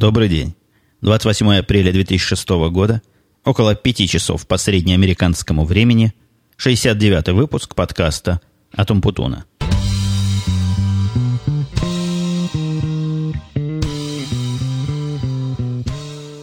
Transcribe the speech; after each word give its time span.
Добрый 0.00 0.30
день. 0.30 0.54
28 1.02 1.58
апреля 1.58 1.92
2006 1.92 2.48
года, 2.70 3.02
около 3.44 3.74
5 3.74 4.08
часов 4.08 4.46
по 4.46 4.56
среднеамериканскому 4.56 5.66
времени, 5.66 6.14
69 6.56 7.28
выпуск 7.34 7.74
подкаста 7.74 8.40
«Атом 8.74 9.02
Путуна». 9.02 9.44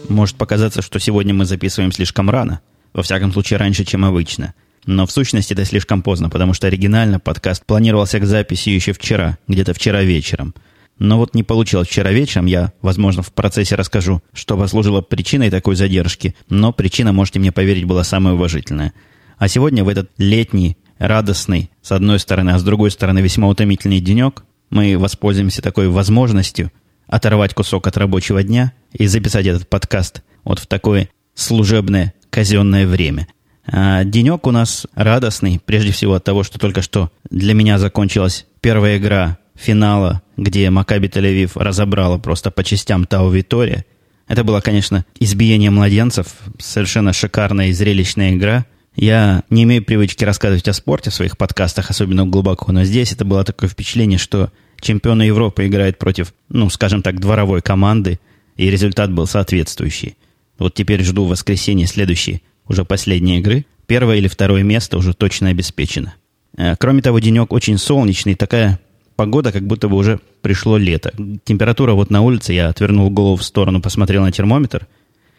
Может 0.08 0.36
показаться, 0.36 0.80
что 0.80 1.00
сегодня 1.00 1.34
мы 1.34 1.44
записываем 1.44 1.90
слишком 1.90 2.30
рано, 2.30 2.60
во 2.92 3.02
всяком 3.02 3.32
случае 3.32 3.58
раньше, 3.58 3.84
чем 3.84 4.04
обычно. 4.04 4.54
Но 4.86 5.04
в 5.04 5.10
сущности 5.10 5.54
это 5.54 5.64
слишком 5.64 6.02
поздно, 6.02 6.30
потому 6.30 6.54
что 6.54 6.68
оригинально 6.68 7.18
подкаст 7.18 7.66
планировался 7.66 8.20
к 8.20 8.24
записи 8.24 8.68
еще 8.68 8.92
вчера, 8.92 9.36
где-то 9.48 9.74
вчера 9.74 10.02
вечером– 10.02 10.54
но 10.98 11.18
вот 11.18 11.34
не 11.34 11.42
получилось 11.42 11.88
вчера 11.88 12.10
вечером. 12.10 12.46
Я, 12.46 12.72
возможно, 12.82 13.22
в 13.22 13.32
процессе 13.32 13.74
расскажу, 13.74 14.22
что 14.32 14.56
послужило 14.56 15.00
причиной 15.00 15.50
такой 15.50 15.76
задержки. 15.76 16.34
Но 16.48 16.72
причина, 16.72 17.12
можете 17.12 17.38
мне 17.38 17.52
поверить, 17.52 17.84
была 17.84 18.04
самая 18.04 18.34
уважительная. 18.34 18.92
А 19.38 19.48
сегодня, 19.48 19.84
в 19.84 19.88
этот 19.88 20.10
летний, 20.18 20.76
радостный, 20.98 21.70
с 21.82 21.92
одной 21.92 22.18
стороны, 22.18 22.50
а 22.50 22.58
с 22.58 22.64
другой 22.64 22.90
стороны, 22.90 23.20
весьма 23.20 23.48
утомительный 23.48 24.00
денек, 24.00 24.44
мы 24.70 24.98
воспользуемся 24.98 25.62
такой 25.62 25.88
возможностью 25.88 26.72
оторвать 27.06 27.54
кусок 27.54 27.86
от 27.86 27.96
рабочего 27.96 28.42
дня 28.42 28.72
и 28.92 29.06
записать 29.06 29.46
этот 29.46 29.68
подкаст 29.68 30.22
вот 30.44 30.58
в 30.58 30.66
такое 30.66 31.08
служебное 31.34 32.12
казенное 32.30 32.86
время. 32.86 33.28
А 33.70 34.04
денек 34.04 34.46
у 34.46 34.50
нас 34.50 34.86
радостный, 34.94 35.60
прежде 35.64 35.92
всего 35.92 36.14
от 36.14 36.24
того, 36.24 36.42
что 36.42 36.58
только 36.58 36.82
что 36.82 37.10
для 37.30 37.54
меня 37.54 37.78
закончилась 37.78 38.46
первая 38.60 38.98
игра 38.98 39.38
финала, 39.58 40.22
где 40.36 40.70
Макаби 40.70 41.08
Тель-Авив 41.08 41.52
разобрала 41.54 42.18
просто 42.18 42.50
по 42.50 42.62
частям 42.62 43.04
Тау 43.06 43.30
Витория. 43.30 43.84
Это 44.28 44.44
было, 44.44 44.60
конечно, 44.60 45.04
избиение 45.18 45.70
младенцев, 45.70 46.28
совершенно 46.58 47.12
шикарная 47.12 47.68
и 47.68 47.72
зрелищная 47.72 48.34
игра. 48.34 48.66
Я 48.94 49.42
не 49.50 49.64
имею 49.64 49.84
привычки 49.84 50.24
рассказывать 50.24 50.68
о 50.68 50.72
спорте 50.72 51.10
в 51.10 51.14
своих 51.14 51.38
подкастах, 51.38 51.90
особенно 51.90 52.26
глубоко, 52.26 52.72
но 52.72 52.84
здесь 52.84 53.12
это 53.12 53.24
было 53.24 53.44
такое 53.44 53.68
впечатление, 53.68 54.18
что 54.18 54.50
чемпионы 54.80 55.22
Европы 55.22 55.66
играют 55.66 55.98
против, 55.98 56.34
ну, 56.48 56.68
скажем 56.70 57.02
так, 57.02 57.20
дворовой 57.20 57.62
команды, 57.62 58.20
и 58.56 58.70
результат 58.70 59.12
был 59.12 59.26
соответствующий. 59.26 60.16
Вот 60.58 60.74
теперь 60.74 61.02
жду 61.04 61.24
воскресенье 61.24 61.86
следующей, 61.86 62.42
уже 62.66 62.84
последней 62.84 63.38
игры. 63.38 63.64
Первое 63.86 64.16
или 64.16 64.28
второе 64.28 64.62
место 64.62 64.98
уже 64.98 65.14
точно 65.14 65.48
обеспечено. 65.48 66.14
Э, 66.56 66.74
кроме 66.76 67.00
того, 67.00 67.20
денек 67.20 67.52
очень 67.52 67.78
солнечный, 67.78 68.34
такая 68.34 68.80
погода, 69.18 69.50
как 69.50 69.66
будто 69.66 69.88
бы 69.88 69.96
уже 69.96 70.20
пришло 70.42 70.78
лето. 70.78 71.12
Температура 71.44 71.94
вот 71.94 72.08
на 72.08 72.22
улице, 72.22 72.52
я 72.52 72.68
отвернул 72.68 73.10
голову 73.10 73.34
в 73.34 73.42
сторону, 73.42 73.82
посмотрел 73.82 74.22
на 74.22 74.30
термометр, 74.30 74.86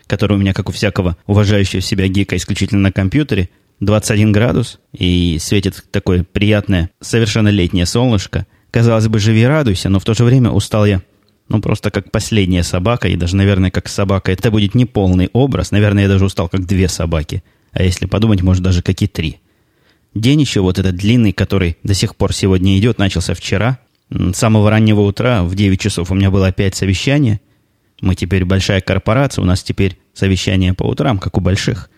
который 0.06 0.36
у 0.36 0.38
меня, 0.38 0.54
как 0.54 0.68
у 0.68 0.74
всякого 0.74 1.16
уважающего 1.28 1.82
себя 1.82 2.10
гика, 2.10 2.36
исключительно 2.36 2.82
на 2.82 2.92
компьютере, 2.92 3.50
21 3.80 4.34
градус, 4.34 4.80
и 4.92 5.38
светит 5.40 5.86
такое 5.92 6.26
приятное, 6.30 6.90
совершенно 7.00 7.48
летнее 7.48 7.86
солнышко. 7.86 8.46
Казалось 8.70 9.08
бы, 9.08 9.18
живи 9.18 9.46
радуйся, 9.46 9.88
но 9.88 10.02
в 10.02 10.04
то 10.04 10.14
же 10.14 10.26
время 10.26 10.52
устал 10.52 10.86
я, 10.86 11.02
ну, 11.48 11.62
просто 11.62 11.90
как 11.90 12.12
последняя 12.12 12.64
собака, 12.64 13.08
и 13.08 13.16
даже, 13.16 13.38
наверное, 13.38 13.72
как 13.72 13.88
собака. 13.88 14.34
Это 14.34 14.52
будет 14.52 14.76
не 14.76 14.86
полный 14.86 15.30
образ, 15.32 15.72
наверное, 15.72 16.04
я 16.04 16.10
даже 16.10 16.26
устал 16.26 16.50
как 16.50 16.66
две 16.66 16.90
собаки. 16.90 17.44
А 17.72 17.82
если 17.82 18.08
подумать, 18.08 18.42
может, 18.42 18.62
даже 18.62 18.82
как 18.82 19.02
и 19.02 19.08
три. 19.08 19.38
День 20.16 20.42
еще 20.42 20.62
вот 20.62 20.80
этот 20.80 20.96
длинный, 20.96 21.34
который 21.34 21.78
до 21.84 21.94
сих 21.94 22.16
пор 22.16 22.34
сегодня 22.34 22.78
идет, 22.78 22.98
начался 22.98 23.36
вчера. 23.36 23.80
С 24.10 24.38
самого 24.38 24.70
раннего 24.70 25.02
утра 25.02 25.44
в 25.44 25.54
9 25.54 25.80
часов 25.80 26.10
у 26.10 26.16
меня 26.16 26.32
было 26.32 26.48
опять 26.48 26.76
совещание. 26.76 27.42
Мы 28.02 28.16
теперь 28.16 28.44
большая 28.44 28.82
корпорация, 28.82 29.44
у 29.44 29.46
нас 29.46 29.62
теперь 29.62 30.00
совещание 30.14 30.74
по 30.74 30.84
утрам, 30.84 31.20
как 31.20 31.38
у 31.38 31.42
больших. 31.42 31.90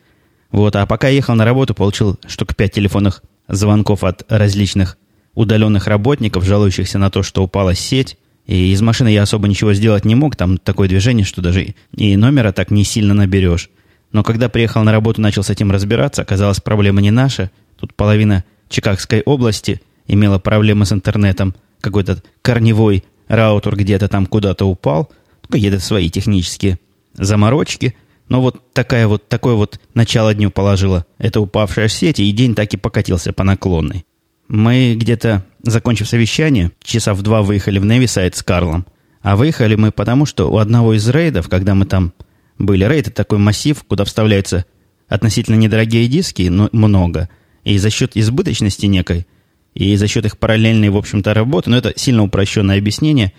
Вот, 0.51 0.75
а 0.75 0.85
пока 0.85 1.07
ехал 1.07 1.35
на 1.35 1.45
работу, 1.45 1.73
получил 1.73 2.19
штук 2.27 2.55
5 2.55 2.73
телефонных 2.73 3.23
звонков 3.47 4.03
от 4.03 4.29
различных 4.29 4.97
удаленных 5.33 5.88
работников, 5.88 6.44
жалующихся 6.44 6.97
на 6.97 7.09
то, 7.09 7.23
что 7.23 7.44
упала 7.44 7.73
сеть. 7.75 8.17
И 8.45 8.73
из 8.73 8.81
машины 8.81 9.07
я 9.07 9.21
особо 9.21 9.47
ничего 9.47 9.73
сделать 9.73 10.03
не 10.03 10.16
мог, 10.16 10.35
там 10.35 10.57
такое 10.57 10.89
движение, 10.89 11.23
что 11.23 11.41
даже 11.41 11.75
и 11.95 12.17
номера 12.17 12.51
так 12.51 12.71
не 12.71 12.83
сильно 12.83 13.13
наберешь. 13.13 13.69
Но 14.11 14.23
когда 14.23 14.50
приехал 14.50 14.83
на 14.83 14.91
работу, 14.91 15.21
начал 15.21 15.44
с 15.44 15.50
этим 15.50 15.71
разбираться, 15.71 16.23
оказалось, 16.23 16.59
проблема 16.59 17.00
не 17.00 17.11
наша– 17.11 17.50
Тут 17.81 17.96
половина 17.96 18.46
Чикагской 18.69 19.24
области 19.24 19.81
имела 20.06 20.38
проблемы 20.38 20.86
с 20.86 20.94
интернетом. 20.94 21.56
Какой-то 21.81 22.22
корневой 22.44 23.03
раутер 23.28 23.75
где-то 23.75 24.08
там 24.08 24.28
куда-то 24.28 24.66
упал. 24.66 25.12
Какие-то 25.50 25.80
свои 25.80 26.12
технические 26.12 26.80
заморочки. 27.16 27.96
Но 28.30 28.40
вот, 28.40 28.72
такая 28.74 29.08
вот 29.08 29.28
такое 29.28 29.56
вот 29.56 29.80
начало 29.96 30.36
дню 30.36 30.52
положила 30.52 31.08
эта 31.18 31.42
упавшая 31.42 31.88
сеть, 31.88 32.19
и 32.19 32.31
день 32.31 32.53
так 32.53 32.72
и 32.75 32.78
покатился 32.78 33.34
по 33.34 33.44
наклонной. 33.44 34.06
Мы 34.48 34.94
где-то, 34.96 35.44
закончив 35.63 36.08
совещание, 36.08 36.72
часа 36.84 37.16
в 37.16 37.24
два 37.24 37.42
выехали 37.42 37.80
в 37.80 37.86
Невисайд 37.86 38.36
с 38.36 38.44
Карлом. 38.44 38.86
А 39.24 39.36
выехали 39.36 39.74
мы 39.74 39.92
потому, 39.92 40.28
что 40.28 40.52
у 40.52 40.58
одного 40.59 40.94
из 40.94 41.09
рейдов, 41.09 41.50
когда 41.50 41.74
мы 41.74 41.86
там 41.86 42.13
были, 42.59 42.86
рейд 42.86 43.08
это 43.08 43.16
такой 43.16 43.40
массив, 43.40 43.84
куда 43.88 44.06
вставляются 44.06 44.66
относительно 45.08 45.56
недорогие 45.56 46.08
диски, 46.08 46.44
но 46.44 46.69
много– 46.72 47.28
и 47.63 47.77
за 47.77 47.89
счет 47.89 48.11
избыточности 48.16 48.85
некой, 48.85 49.27
и 49.73 49.95
за 49.95 50.07
счет 50.07 50.25
их 50.25 50.38
параллельной, 50.38 50.89
в 50.89 50.97
общем-то, 50.97 51.33
работы, 51.33 51.69
но 51.69 51.77
это 51.77 51.94
сильно 51.95 52.23
упрощенное 52.23 52.77
объяснение, 52.77 53.33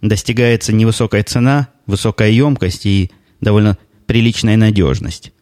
достигается 0.00 0.72
невысокая 0.72 1.22
цена, 1.22 1.68
высокая 1.86 2.30
емкость 2.30 2.86
и 2.86 3.10
довольно 3.40 3.78
приличная 4.06 4.56
надежность. 4.56 5.32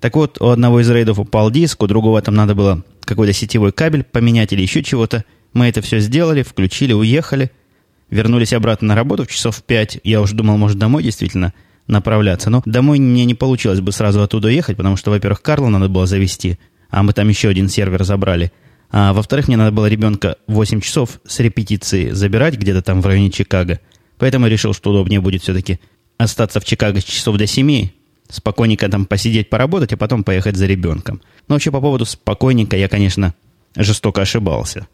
Так 0.00 0.16
вот, 0.16 0.40
у 0.40 0.48
одного 0.48 0.80
из 0.80 0.90
рейдов 0.90 1.18
упал 1.18 1.50
диск, 1.50 1.82
у 1.82 1.86
другого 1.86 2.20
там 2.20 2.34
надо 2.34 2.54
было 2.54 2.84
какой-то 3.04 3.32
сетевой 3.32 3.72
кабель 3.72 4.04
поменять 4.04 4.52
или 4.52 4.62
еще 4.62 4.82
чего-то. 4.82 5.24
Мы 5.52 5.66
это 5.66 5.80
все 5.80 6.00
сделали, 6.00 6.42
включили, 6.42 6.92
уехали, 6.92 7.50
вернулись 8.10 8.52
обратно 8.52 8.88
на 8.88 8.94
работу 8.94 9.24
в 9.24 9.28
часов 9.28 9.62
5. 9.62 10.00
Я 10.04 10.20
уже 10.20 10.34
думал, 10.34 10.58
может, 10.58 10.78
домой 10.78 11.02
действительно 11.02 11.54
направляться. 11.86 12.50
Но 12.50 12.62
домой 12.66 12.98
мне 12.98 13.24
не 13.24 13.34
получилось 13.34 13.80
бы 13.80 13.92
сразу 13.92 14.22
оттуда 14.22 14.48
ехать, 14.48 14.76
потому 14.76 14.96
что, 14.96 15.10
во-первых, 15.10 15.40
Карла 15.40 15.68
надо 15.68 15.88
было 15.88 16.06
завести– 16.06 16.58
а 16.94 17.02
мы 17.02 17.12
там 17.12 17.28
еще 17.28 17.48
один 17.48 17.68
сервер 17.68 18.04
забрали. 18.04 18.52
А 18.88 19.12
во-вторых, 19.12 19.48
мне 19.48 19.56
надо 19.56 19.72
было 19.72 19.86
ребенка 19.86 20.36
8 20.46 20.80
часов 20.80 21.18
с 21.26 21.40
репетиции 21.40 22.10
забирать 22.10 22.56
где-то 22.56 22.82
там 22.82 23.02
в 23.02 23.06
районе 23.06 23.32
Чикаго. 23.32 23.80
Поэтому 24.16 24.46
решил, 24.46 24.72
что 24.72 24.90
удобнее 24.90 25.20
будет 25.20 25.42
все-таки 25.42 25.80
остаться 26.18 26.60
в 26.60 26.64
Чикаго 26.64 27.00
с 27.00 27.04
часов 27.04 27.36
до 27.36 27.48
7, 27.48 27.88
спокойненько 28.30 28.88
там 28.88 29.06
посидеть, 29.06 29.50
поработать, 29.50 29.92
а 29.92 29.96
потом 29.96 30.22
поехать 30.22 30.54
за 30.54 30.66
ребенком. 30.66 31.20
Но 31.48 31.56
вообще 31.56 31.72
по 31.72 31.80
поводу 31.80 32.04
спокойненько 32.04 32.76
я, 32.76 32.88
конечно, 32.88 33.34
жестоко 33.74 34.22
ошибался. 34.22 34.86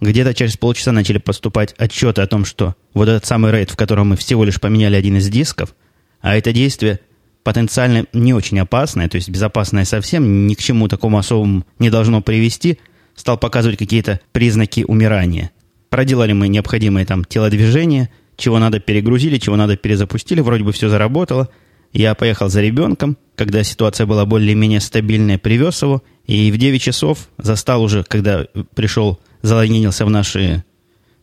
Где-то 0.00 0.34
через 0.34 0.56
полчаса 0.56 0.92
начали 0.92 1.18
поступать 1.18 1.74
отчеты 1.78 2.22
о 2.22 2.28
том, 2.28 2.44
что 2.44 2.76
вот 2.92 3.08
этот 3.08 3.26
самый 3.26 3.50
рейд, 3.50 3.70
в 3.70 3.76
котором 3.76 4.10
мы 4.10 4.16
всего 4.16 4.44
лишь 4.44 4.60
поменяли 4.60 4.94
один 4.94 5.16
из 5.16 5.28
дисков, 5.28 5.74
а 6.20 6.36
это 6.36 6.52
действие– 6.52 7.00
потенциально 7.44 8.06
не 8.12 8.34
очень 8.34 8.58
опасное, 8.58 9.08
то 9.08 9.16
есть 9.16 9.28
безопасное 9.28 9.84
совсем, 9.84 10.46
ни 10.46 10.54
к 10.54 10.58
чему 10.58 10.88
такому 10.88 11.18
особому 11.18 11.64
не 11.78 11.90
должно 11.90 12.22
привести, 12.22 12.78
стал 13.14 13.38
показывать 13.38 13.78
какие-то 13.78 14.18
признаки 14.32 14.84
умирания. 14.88 15.52
Проделали 15.90 16.32
мы 16.32 16.48
необходимые 16.48 17.06
там 17.06 17.24
телодвижения, 17.24 18.10
чего 18.36 18.58
надо 18.58 18.80
перегрузили, 18.80 19.38
чего 19.38 19.54
надо 19.54 19.76
перезапустили, 19.76 20.40
вроде 20.40 20.64
бы 20.64 20.72
все 20.72 20.88
заработало. 20.88 21.50
Я 21.92 22.16
поехал 22.16 22.48
за 22.48 22.60
ребенком, 22.60 23.16
когда 23.36 23.62
ситуация 23.62 24.06
была 24.06 24.24
более-менее 24.24 24.80
стабильная, 24.80 25.38
привез 25.38 25.80
его, 25.82 26.02
и 26.26 26.50
в 26.50 26.56
9 26.56 26.82
часов 26.82 27.28
застал 27.38 27.82
уже, 27.82 28.02
когда 28.02 28.46
пришел, 28.74 29.20
залогинился 29.42 30.04
в 30.04 30.10
наши 30.10 30.64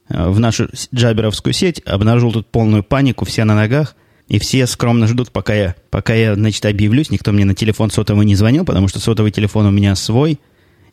в 0.08 0.40
нашу 0.40 0.70
джаберовскую 0.94 1.54
сеть, 1.54 1.82
обнаружил 1.86 2.34
тут 2.34 2.48
полную 2.48 2.84
панику, 2.84 3.26
все 3.26 3.46
на 3.46 3.56
ногах, 3.56 3.96
и 4.28 4.40
все 4.40 4.66
скромно 4.68 5.08
ждут, 5.08 5.32
пока 5.32 5.54
я, 5.54 5.76
пока 5.90 6.14
я, 6.14 6.36
значит, 6.36 6.66
объявлюсь. 6.66 7.10
Никто 7.10 7.32
мне 7.32 7.46
на 7.46 7.54
телефон 7.54 7.92
сотовый 7.92 8.26
не 8.26 8.36
звонил, 8.36 8.66
потому 8.66 8.88
что 8.88 9.00
сотовый 9.00 9.32
телефон 9.32 9.66
у 9.66 9.72
меня 9.72 9.96
свой. 9.96 10.40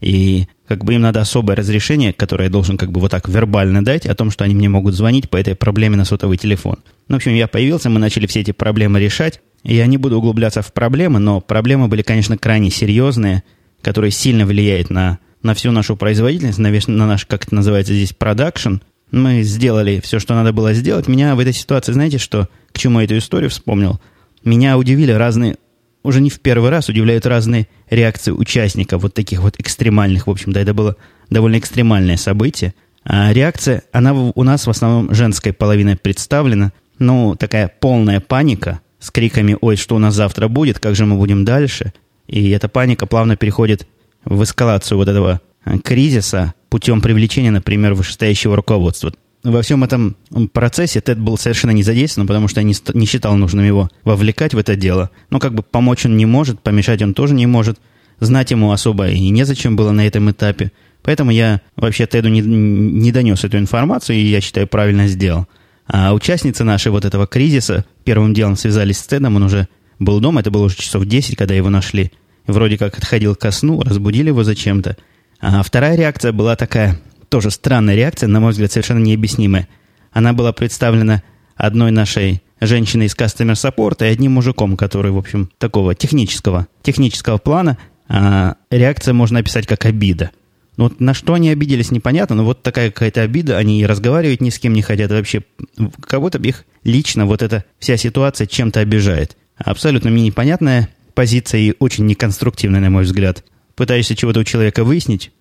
И 0.01 0.47
как 0.67 0.85
бы 0.85 0.95
им 0.95 1.01
надо 1.01 1.21
особое 1.21 1.57
разрешение, 1.57 2.13
которое 2.13 2.45
я 2.45 2.51
должен 2.51 2.77
как 2.77 2.93
бы 2.93 3.01
вот 3.01 3.11
так 3.11 3.29
вербально 3.29 3.85
дать, 3.85 4.07
о 4.07 4.15
том, 4.15 4.31
что 4.31 4.45
они 4.45 4.55
мне 4.55 4.69
могут 4.69 4.95
звонить 4.95 5.29
по 5.29 5.37
этой 5.37 5.55
проблеме 5.57 5.97
на 5.97 6.05
сотовый 6.05 6.37
телефон. 6.37 6.77
Ну, 7.09 7.15
в 7.15 7.17
общем, 7.17 7.35
я 7.35 7.49
появился, 7.49 7.91
мы 7.91 7.99
начали 7.99 8.27
все 8.27 8.41
эти 8.41 8.53
проблемы 8.53 9.01
решать. 9.01 9.41
Я 9.65 9.87
не 9.87 9.97
буду 9.97 10.19
углубляться 10.19 10.63
в 10.63 10.73
проблемы, 10.73 11.19
но 11.19 11.41
проблемы 11.41 11.89
были, 11.89 12.03
конечно, 12.03 12.39
крайне 12.39 12.71
серьезные, 12.71 13.43
которые 13.83 14.13
сильно 14.13 14.47
влияют 14.47 14.91
на, 14.91 15.19
на 15.43 15.55
всю 15.55 15.73
нашу 15.73 15.97
производительность, 15.97 16.59
на, 16.59 16.71
на 16.71 17.07
наш, 17.07 17.27
как 17.27 17.45
это 17.45 17.55
называется 17.55 17.93
здесь, 17.93 18.13
продакшн. 18.13 18.77
Мы 19.11 19.43
сделали 19.43 20.01
все, 20.01 20.19
что 20.19 20.35
надо 20.35 20.53
было 20.53 20.75
сделать. 20.75 21.09
Меня 21.09 21.35
в 21.35 21.41
этой 21.41 21.55
ситуации, 21.55 21.93
знаете, 21.93 22.19
что 22.19 22.49
к 22.79 22.81
чему 22.81 23.01
я 23.01 23.07
эту 23.07 23.19
историю 23.19 23.51
вспомнил, 23.51 24.01
меня 24.45 24.79
удивили 24.79 25.11
разные, 25.11 25.57
уже 26.05 26.21
не 26.21 26.31
в 26.31 26.39
первый 26.39 26.71
раз 26.71 26.89
удивляют 26.89 27.27
разные 27.27 27.67
реакции 27.91 28.31
участников 28.31 29.03
вот 29.03 29.15
таких 29.15 29.41
вот 29.41 29.57
экстремальных, 29.59 30.29
в 30.29 30.31
общем-то, 30.31 30.61
это 30.61 30.75
было 30.75 30.95
довольно 31.29 31.59
экстремальное 31.59 32.17
событие. 32.17 32.75
А 33.03 33.33
реакция, 33.33 33.83
она 33.91 34.13
у 34.13 34.43
нас 34.45 34.69
в 34.69 34.71
основном 34.71 35.13
женской 35.13 35.53
половиной 35.53 35.97
представлена. 35.97 36.73
ну, 37.01 37.35
такая 37.35 37.67
полная 37.67 38.21
паника 38.21 38.81
с 39.01 39.11
криками 39.11 39.57
«Ой, 39.61 39.75
что 39.75 39.97
у 39.97 39.99
нас 39.99 40.15
завтра 40.15 40.47
будет? 40.47 40.79
Как 40.79 40.95
же 40.95 41.05
мы 41.05 41.17
будем 41.17 41.45
дальше?» 41.45 41.93
И 42.29 42.51
эта 42.51 42.69
паника 42.69 43.07
плавно 43.07 43.37
переходит 43.37 43.89
в 44.25 44.41
эскалацию 44.45 44.99
вот 44.99 45.09
этого 45.09 45.41
э, 45.65 45.79
кризиса 45.79 46.55
путем 46.69 47.01
привлечения, 47.01 47.51
например, 47.51 47.95
вышестоящего 47.95 48.55
руководства. 48.55 49.13
Во 49.45 49.63
всем 49.63 49.85
этом 49.85 50.17
процессе 50.53 51.01
Тед 51.01 51.19
был 51.19 51.39
совершенно 51.39 51.71
не 51.71 51.83
задействован, 51.83 52.27
потому 52.27 52.49
что 52.49 52.61
я 52.61 52.65
не, 52.65 52.75
не 52.95 53.07
считал 53.07 53.37
нужным 53.37 53.65
его 53.65 53.89
вовлекать 54.05 54.53
в 54.53 54.59
это 54.59 54.75
дело. 54.75 55.11
Но 55.31 55.39
как 55.39 55.55
бы 55.55 55.63
помочь 55.63 56.07
он 56.07 56.17
не 56.17 56.27
может, 56.27 56.61
помешать 56.61 57.03
он 57.03 57.15
тоже 57.15 57.35
не 57.35 57.47
может. 57.47 57.79
Знать 58.21 58.51
ему 58.51 58.73
особо 58.73 59.09
и 59.09 59.29
незачем 59.29 59.77
было 59.77 59.93
на 59.93 60.05
этом 60.05 60.29
этапе. 60.31 60.73
Поэтому 61.03 61.31
я 61.31 61.61
вообще 61.77 62.07
Теду 62.07 62.29
не, 62.29 62.41
не 62.41 63.13
донес 63.13 63.45
эту 63.45 63.59
информацию, 63.59 64.17
и 64.17 64.23
я 64.23 64.41
считаю, 64.41 64.67
правильно 64.67 65.07
сделал. 65.07 65.47
А 65.87 66.13
участницы 66.13 66.65
нашей 66.65 66.91
вот 66.91 67.05
этого 67.05 67.27
кризиса 67.27 67.85
первым 68.05 68.35
делом 68.35 68.57
связались 68.57 68.99
с 68.99 69.07
Тедом, 69.07 69.37
он 69.37 69.45
уже 69.45 69.69
был 69.99 70.21
дома, 70.21 70.41
это 70.41 70.51
было 70.51 70.65
уже 70.65 70.77
часов 70.77 71.07
10, 71.07 71.37
когда 71.37 71.55
его 71.55 71.71
нашли. 71.71 72.13
Вроде 72.47 72.77
как 72.77 72.99
отходил 72.99 73.35
ко 73.35 73.51
сну, 73.51 73.81
разбудили 73.83 74.29
его 74.29 74.43
зачем-то. 74.43 74.97
А 75.41 75.63
вторая 75.63 75.97
реакция 75.97 76.33
была 76.33 76.57
такая, 76.57 77.01
тоже 77.29 77.51
странная 77.51 77.95
реакция, 77.95 78.29
на 78.29 78.41
мой 78.41 78.53
взгляд, 78.53 78.73
совершенно 78.73 78.99
необъяснимая. 78.99 79.69
Она 80.13 80.33
была 80.33 80.53
представлена 80.53 81.23
одной 81.57 81.91
нашей 81.91 82.43
женщиной 82.61 83.07
из 83.07 83.15
Customer 83.15 83.53
Support 83.53 84.05
и 84.05 84.11
одним 84.11 84.33
мужиком, 84.33 84.77
который, 84.77 85.13
в 85.13 85.19
общем, 85.19 85.51
такого 85.59 85.95
технического, 85.95 86.67
технического 86.83 87.39
плана. 87.39 87.79
А 88.09 88.57
реакция 88.71 89.15
можно 89.15 89.41
описать 89.41 89.67
как 89.67 89.85
обида. 89.85 90.31
Ну, 90.77 90.85
вот 90.85 91.01
на 91.01 91.13
что 91.13 91.35
они 91.35 91.51
обиделись, 91.51 91.91
непонятно, 91.91 92.37
но 92.37 92.45
вот 92.45 92.63
такая 92.63 92.91
какая-то 92.91 93.23
обида, 93.23 93.59
они 93.59 93.85
разговаривать 93.85 94.41
ни 94.41 94.51
с 94.51 94.59
кем 94.59 94.73
не 94.73 94.83
хотят, 94.83 95.11
вообще 95.11 95.43
будто 95.77 96.39
их 96.39 96.65
лично 96.85 97.27
вот 97.27 97.43
эта 97.43 97.65
вся 97.79 97.97
ситуация 97.97 98.47
чем-то 98.47 98.81
обижает. 98.81 99.37
Абсолютно 99.57 100.11
мне 100.11 100.23
непонятная 100.23 100.89
позиция 101.15 101.61
и 101.61 101.75
очень 101.81 102.07
неконструктивная, 102.07 102.81
на 102.81 102.91
мой 102.91 103.03
взгляд. 103.03 103.45
Пытаешься 103.75 104.15
чего-то 104.15 104.41
у 104.41 104.45
человека 104.45 104.85
выяснить, 104.85 105.33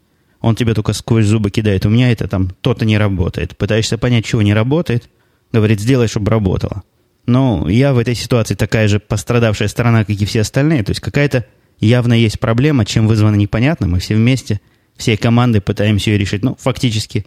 он 0.41 0.55
тебе 0.55 0.73
только 0.73 0.93
сквозь 0.93 1.25
зубы 1.25 1.49
кидает. 1.49 1.85
У 1.85 1.89
меня 1.89 2.11
это 2.11 2.27
там 2.27 2.49
то-то 2.61 2.85
не 2.85 2.97
работает. 2.97 3.57
Пытаешься 3.57 3.97
понять, 3.97 4.25
чего 4.25 4.41
не 4.41 4.53
работает. 4.53 5.09
Говорит, 5.51 5.79
сделай, 5.79 6.07
чтобы 6.07 6.31
работало. 6.31 6.83
Но 7.25 7.67
я 7.69 7.93
в 7.93 7.97
этой 7.97 8.15
ситуации 8.15 8.55
такая 8.55 8.87
же 8.87 8.99
пострадавшая 8.99 9.67
сторона, 9.67 10.05
как 10.05 10.15
и 10.15 10.25
все 10.25 10.41
остальные. 10.41 10.83
То 10.83 10.91
есть 10.91 11.01
какая-то 11.01 11.45
явно 11.79 12.13
есть 12.13 12.39
проблема, 12.39 12.85
чем 12.85 13.07
вызвана 13.07 13.35
непонятно. 13.35 13.87
Мы 13.87 13.99
все 13.99 14.15
вместе, 14.15 14.61
всей 14.95 15.17
командой 15.17 15.59
пытаемся 15.59 16.11
ее 16.11 16.17
решить. 16.17 16.43
Ну, 16.43 16.55
фактически, 16.59 17.25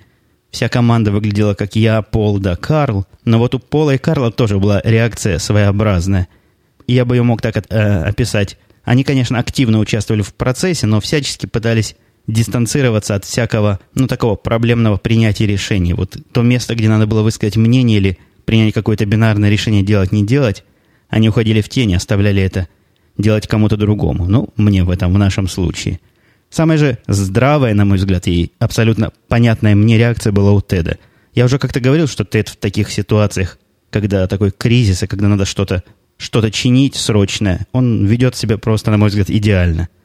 вся 0.50 0.68
команда 0.68 1.10
выглядела 1.10 1.54
как 1.54 1.76
я, 1.76 2.02
Пол, 2.02 2.38
да, 2.38 2.56
Карл. 2.56 3.06
Но 3.24 3.38
вот 3.38 3.54
у 3.54 3.58
Пола 3.58 3.94
и 3.94 3.98
Карла 3.98 4.30
тоже 4.30 4.58
была 4.58 4.80
реакция 4.84 5.38
своеобразная. 5.38 6.28
Я 6.86 7.04
бы 7.04 7.16
ее 7.16 7.22
мог 7.22 7.42
так 7.42 7.56
э, 7.56 8.02
описать. 8.02 8.56
Они, 8.84 9.04
конечно, 9.04 9.38
активно 9.38 9.78
участвовали 9.78 10.22
в 10.22 10.34
процессе, 10.34 10.86
но 10.86 11.00
всячески 11.00 11.46
пытались 11.46 11.94
дистанцироваться 12.26 13.14
от 13.14 13.24
всякого, 13.24 13.80
ну, 13.94 14.06
такого 14.06 14.36
проблемного 14.36 14.96
принятия 14.96 15.46
решений. 15.46 15.94
Вот 15.94 16.16
то 16.32 16.42
место, 16.42 16.74
где 16.74 16.88
надо 16.88 17.06
было 17.06 17.22
высказать 17.22 17.56
мнение 17.56 17.98
или 17.98 18.18
принять 18.44 18.74
какое-то 18.74 19.06
бинарное 19.06 19.50
решение 19.50 19.82
делать, 19.82 20.12
не 20.12 20.24
делать, 20.24 20.64
они 21.08 21.28
уходили 21.28 21.60
в 21.60 21.68
тень, 21.68 21.94
оставляли 21.94 22.42
это 22.42 22.68
делать 23.18 23.46
кому-то 23.46 23.76
другому. 23.76 24.26
Ну, 24.26 24.48
мне 24.56 24.84
в 24.84 24.90
этом, 24.90 25.12
в 25.12 25.18
нашем 25.18 25.48
случае. 25.48 26.00
Самая 26.50 26.78
же 26.78 26.98
здравая, 27.06 27.74
на 27.74 27.84
мой 27.84 27.98
взгляд, 27.98 28.26
и 28.26 28.52
абсолютно 28.58 29.12
понятная 29.28 29.74
мне 29.74 29.98
реакция 29.98 30.32
была 30.32 30.52
у 30.52 30.60
Теда. 30.60 30.98
Я 31.34 31.44
уже 31.44 31.58
как-то 31.58 31.80
говорил, 31.80 32.08
что 32.08 32.24
Тед 32.24 32.48
в 32.48 32.56
таких 32.56 32.90
ситуациях, 32.90 33.58
когда 33.90 34.26
такой 34.26 34.50
кризис, 34.50 35.02
и 35.02 35.06
когда 35.06 35.28
надо 35.28 35.44
что-то 35.44 35.84
что 36.16 36.46
чинить 36.50 36.96
срочное, 36.96 37.66
он 37.72 38.04
ведет 38.04 38.36
себя 38.36 38.58
просто, 38.58 38.90
на 38.90 38.98
мой 38.98 39.08
взгляд, 39.08 39.30
идеально– 39.30 39.88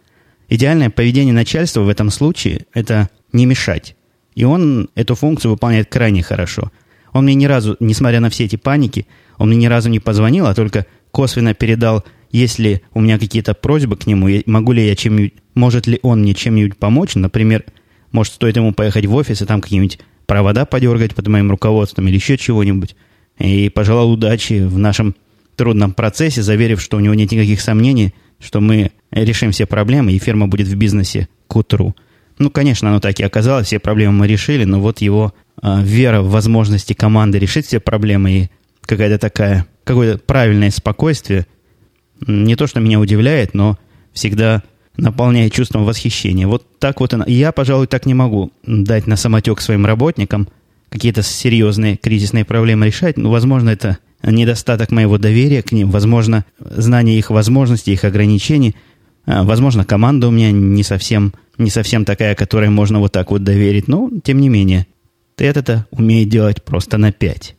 Идеальное 0.49 0.89
поведение 0.89 1.33
начальства 1.33 1.81
в 1.81 1.89
этом 1.89 2.11
случае– 2.11 2.65
это 2.73 3.09
не 3.33 3.45
мешать. 3.45 3.95
И 4.35 4.43
он 4.43 4.89
эту 4.95 5.15
функцию 5.15 5.51
выполняет 5.51 5.89
крайне 5.89 6.21
хорошо. 6.21 6.71
Он 7.13 7.23
мне 7.23 7.35
ни 7.35 7.45
разу, 7.45 7.77
несмотря 7.79 8.19
на 8.19 8.29
все 8.29 8.45
эти 8.45 8.57
паники, 8.57 9.07
он 9.37 9.47
мне 9.47 9.57
ни 9.57 9.65
разу 9.67 9.89
не 9.89 9.99
позвонил, 9.99 10.45
а 10.45 10.53
только 10.53 10.85
косвенно 11.11 11.53
передал, 11.53 12.03
если 12.31 12.83
у 12.93 12.99
меня 12.99 13.17
какие-то 13.17 13.53
просьбы 13.53 13.95
к 13.95 14.05
нему, 14.05 14.27
могу 14.45 14.73
ли 14.73 14.85
я 14.85 14.95
чем-нибудь, 14.95 15.33
может 15.53 15.87
ли 15.87 15.99
он 16.03 16.21
мне 16.21 16.33
чем-нибудь 16.33 16.77
помочь, 16.77 17.15
например, 17.15 17.63
может, 18.11 18.33
стоит 18.33 18.57
ему 18.57 18.73
поехать 18.73 19.05
в 19.05 19.15
офис 19.15 19.41
и 19.41 19.45
там 19.45 19.61
какие-нибудь 19.61 19.99
провода 20.25 20.65
подергать 20.65 21.15
под 21.15 21.27
моим 21.27 21.49
руководством 21.51 22.07
или 22.07 22.15
еще 22.15 22.37
чего-нибудь. 22.37 22.95
И 23.39 23.69
пожелал 23.69 24.11
удачи 24.11 24.65
в 24.65 24.77
нашем 24.77 25.15
трудном 25.55 25.93
процессе, 25.93 26.41
заверив, 26.41 26.81
что 26.81 26.97
у 26.97 26.99
него 26.99 27.13
нет 27.13 27.31
никаких 27.31 27.61
сомнений– 27.61 28.13
что 28.39 28.61
мы 28.61 28.91
решим 29.11 29.51
все 29.51 29.65
проблемы, 29.65 30.13
и 30.13 30.19
фирма 30.19 30.47
будет 30.47 30.67
в 30.67 30.75
бизнесе 30.75 31.27
к 31.47 31.55
утру. 31.55 31.95
Ну, 32.37 32.49
конечно, 32.49 32.89
оно 32.89 32.99
так 32.99 33.19
и 33.19 33.23
оказалось, 33.23 33.67
все 33.67 33.79
проблемы 33.79 34.13
мы 34.13 34.27
решили, 34.27 34.65
но 34.65 34.81
вот 34.81 34.99
его 34.99 35.33
э, 35.61 35.81
вера 35.81 36.21
в 36.21 36.29
возможности 36.31 36.93
команды 36.93 37.39
решить 37.39 37.65
все 37.65 37.79
проблемы 37.79 38.31
и 38.31 38.49
какая-то 38.81 39.17
такая, 39.17 39.65
какое-то 39.83 40.19
правильное 40.19 40.69
спокойствие, 40.71 41.47
не 42.27 42.55
то, 42.55 42.67
что 42.67 42.79
меня 42.79 42.99
удивляет, 42.99 43.53
но 43.53 43.77
всегда 44.13 44.63
наполняет 44.97 45.53
чувством 45.53 45.85
восхищения. 45.85 46.47
Вот 46.47 46.79
так 46.79 46.99
вот 46.99 47.13
и 47.27 47.33
я, 47.33 47.51
пожалуй, 47.51 47.87
так 47.87 48.05
не 48.05 48.13
могу 48.13 48.51
дать 48.65 49.07
на 49.07 49.15
самотек 49.15 49.61
своим 49.61 49.85
работникам 49.85 50.47
какие-то 50.89 51.21
серьезные 51.21 51.97
кризисные 51.97 52.45
проблемы 52.45 52.85
решать. 52.85 53.17
Ну, 53.17 53.29
возможно, 53.29 53.69
это 53.69 53.97
недостаток 54.31 54.91
моего 54.91 55.17
доверия 55.17 55.61
к 55.61 55.71
ним, 55.71 55.89
возможно, 55.91 56.45
знание 56.59 57.17
их 57.17 57.29
возможностей, 57.29 57.93
их 57.93 58.03
ограничений. 58.03 58.75
А, 59.25 59.43
возможно, 59.43 59.85
команда 59.85 60.27
у 60.27 60.31
меня 60.31 60.51
не 60.51 60.83
совсем, 60.83 61.33
не 61.57 61.69
совсем 61.69 62.05
такая, 62.05 62.35
которой 62.35 62.69
можно 62.69 62.99
вот 62.99 63.11
так 63.11 63.31
вот 63.31 63.43
доверить. 63.43 63.87
Но, 63.87 64.09
тем 64.23 64.39
не 64.39 64.49
менее, 64.49 64.87
Тед 65.35 65.57
это 65.57 65.85
умеет 65.91 66.29
делать 66.29 66.63
просто 66.63 66.97
на 66.97 67.11
пять. 67.11 67.55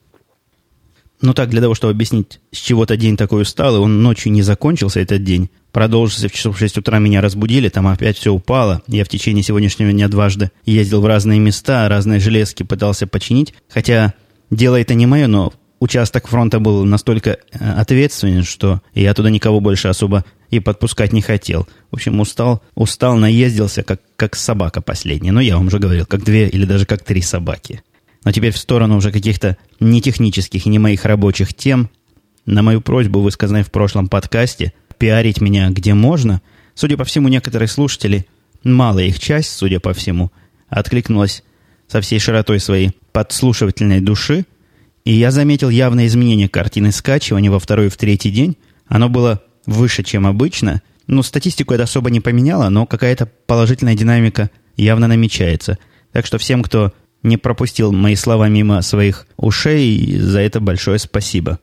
Ну 1.23 1.33
так, 1.33 1.49
для 1.49 1.63
того, 1.63 1.75
чтобы 1.75 1.93
объяснить, 1.93 2.41
с 2.53 2.59
чего-то 2.59 2.97
день 2.97 3.17
такой 3.17 3.43
усталый, 3.43 3.81
он 3.81 4.03
ночью 4.03 4.33
не 4.33 4.43
закончился 4.43 5.01
этот 5.01 5.25
день. 5.25 5.51
Продолжился 5.73 6.29
в 6.29 6.33
часов 6.33 6.57
в 6.57 6.59
6 6.59 6.79
утра, 6.79 6.99
меня 6.99 7.21
разбудили, 7.21 7.69
там 7.69 7.87
опять 7.87 8.19
все 8.19 8.33
упало. 8.33 8.83
Я 8.87 9.05
в 9.05 9.09
течение 9.09 9.43
сегодняшнего 9.43 9.93
дня 9.93 10.09
дважды 10.09 10.51
ездил 10.65 11.01
в 11.01 11.07
разные 11.07 11.41
места, 11.41 11.89
разные 11.89 12.21
железки 12.21 12.63
пытался 12.63 13.07
починить. 13.07 13.55
Хотя 13.69 14.15
дело 14.51 14.79
это 14.79 14.95
не 14.95 15.07
мое, 15.07 15.27
но 15.27 15.53
участок 15.81 16.29
фронта 16.29 16.61
был 16.61 16.85
настолько 16.85 17.39
э, 17.53 17.73
ответственен, 17.73 18.45
что 18.45 18.81
я 18.95 19.15
туда 19.15 19.31
никого 19.31 19.61
больше 19.61 19.89
особо 19.89 20.25
и 20.51 20.61
подпускать 20.61 21.13
не 21.13 21.23
хотел. 21.23 21.69
В 21.91 21.97
общем, 21.97 22.21
устал, 22.21 22.63
устал, 22.75 23.17
наездился, 23.17 23.83
как, 23.83 24.01
как 24.17 24.37
собака 24.37 24.81
последняя. 24.81 25.33
Но 25.33 25.41
я 25.41 25.57
вам 25.57 25.67
уже 25.67 25.79
говорил, 25.79 26.07
как 26.07 26.25
две 26.25 26.49
или 26.49 26.65
даже 26.65 26.87
как 26.87 27.03
три 27.03 27.21
собаки. 27.21 27.83
Но 28.25 28.33
теперь 28.33 28.53
в 28.53 28.59
сторону 28.59 28.97
уже 28.97 29.13
каких-то 29.13 29.57
не 29.81 30.01
технических 30.01 30.67
и 30.67 30.69
не 30.69 30.79
моих 30.79 31.05
рабочих 31.05 31.55
тем. 31.55 31.91
На 32.45 32.63
мою 32.63 32.81
просьбу, 32.81 33.21
высказанной 33.21 33.65
в 33.65 33.71
прошлом 33.71 34.09
подкасте, 34.09 34.73
пиарить 34.99 35.41
меня 35.41 35.71
где 35.71 35.95
можно, 35.95 36.41
судя 36.75 36.97
по 36.97 37.05
всему, 37.05 37.29
некоторые 37.29 37.69
слушатели, 37.69 38.27
малая 38.63 39.07
их 39.07 39.19
часть, 39.19 39.51
судя 39.51 39.81
по 39.81 39.93
всему, 39.93 40.31
откликнулась 40.69 41.43
со 41.89 42.01
всей 42.01 42.19
широтой 42.19 42.61
своей 42.61 42.93
подслушивательной 43.13 44.01
души– 44.01 44.47
и 45.07 45.13
я 45.13 45.31
заметил 45.31 45.71
явное 45.71 46.09
изменение 46.09 46.49
картины 46.49 46.91
скачивания 46.91 47.49
во 47.49 47.61
второй 47.61 47.87
и 47.87 47.91
в 47.91 47.97
третий 47.97 48.33
день. 48.33 48.57
Оно 48.89 49.09
было 49.09 49.41
выше, 49.65 50.03
чем 50.03 50.27
обычно. 50.27 50.83
Ну, 51.07 51.23
статистику 51.23 51.75
это 51.75 51.85
особо 51.85 52.11
не 52.11 52.19
поменяло, 52.21 52.69
но 52.71 52.87
какая-то 52.87 53.31
положительная 53.47 53.95
динамика 53.95 54.51
явно 54.77 55.07
намечается. 55.07 55.79
Так 56.11 56.27
что 56.27 56.39
всем, 56.39 56.65
кто 56.65 56.93
не 57.23 57.37
пропустил 57.37 57.93
мои 57.93 58.17
слова 58.17 58.49
мимо 58.49 58.83
своих 58.83 59.29
ушей, 59.37 60.19
за 60.19 60.41
это 60.41 60.59
большое 60.59 60.99
спасибо. 60.99 61.61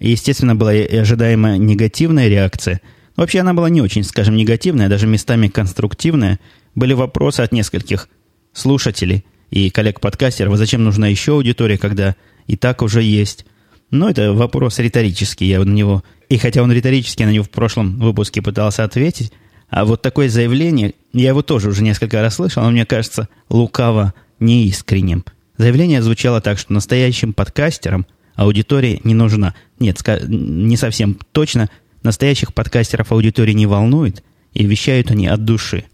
Естественно, 0.00 0.56
была 0.56 0.72
и 0.74 0.96
ожидаемая 0.96 1.58
негативная 1.58 2.28
реакция. 2.28 2.80
Вообще 3.16 3.40
она 3.40 3.52
была 3.52 3.68
не 3.68 3.82
очень, 3.82 4.02
скажем, 4.02 4.34
негативная, 4.34 4.88
даже 4.88 5.06
местами 5.06 5.48
конструктивная. 5.48 6.40
Были 6.74 6.94
вопросы 6.94 7.42
от 7.42 7.52
нескольких 7.52 8.08
слушателей 8.54 9.26
и 9.50 9.68
коллег-подкастеров, 9.68 10.56
зачем 10.56 10.84
нужна 10.84 11.08
еще 11.08 11.32
аудитория, 11.32 11.76
когда 11.76 12.16
и 12.48 12.56
так 12.56 12.82
уже 12.82 13.02
есть. 13.02 13.46
Но 13.90 14.10
это 14.10 14.32
вопрос 14.32 14.80
риторический, 14.80 15.46
я 15.46 15.60
на 15.60 15.72
него... 15.72 16.02
И 16.28 16.36
хотя 16.36 16.62
он 16.62 16.72
риторический, 16.72 17.24
на 17.24 17.30
него 17.30 17.44
в 17.44 17.50
прошлом 17.50 17.98
выпуске 17.98 18.42
пытался 18.42 18.84
ответить, 18.84 19.32
а 19.70 19.84
вот 19.84 20.02
такое 20.02 20.28
заявление, 20.28 20.94
я 21.12 21.28
его 21.28 21.42
тоже 21.42 21.68
уже 21.68 21.82
несколько 21.82 22.20
раз 22.20 22.34
слышал, 22.34 22.62
но 22.62 22.70
мне 22.70 22.84
кажется 22.84 23.28
лукаво 23.48 24.12
неискренним. 24.40 25.24
Заявление 25.56 26.02
звучало 26.02 26.40
так, 26.40 26.58
что 26.58 26.72
настоящим 26.72 27.32
подкастерам 27.32 28.06
аудитория 28.34 29.00
не 29.04 29.14
нужна. 29.14 29.54
Нет, 29.78 30.02
не 30.26 30.76
совсем 30.76 31.18
точно. 31.32 31.68
Настоящих 32.02 32.54
подкастеров 32.54 33.12
аудитория 33.12 33.54
не 33.54 33.66
волнует, 33.66 34.22
и 34.52 34.64
вещают 34.64 35.10
они 35.10 35.26
от 35.26 35.44
души. 35.44 35.84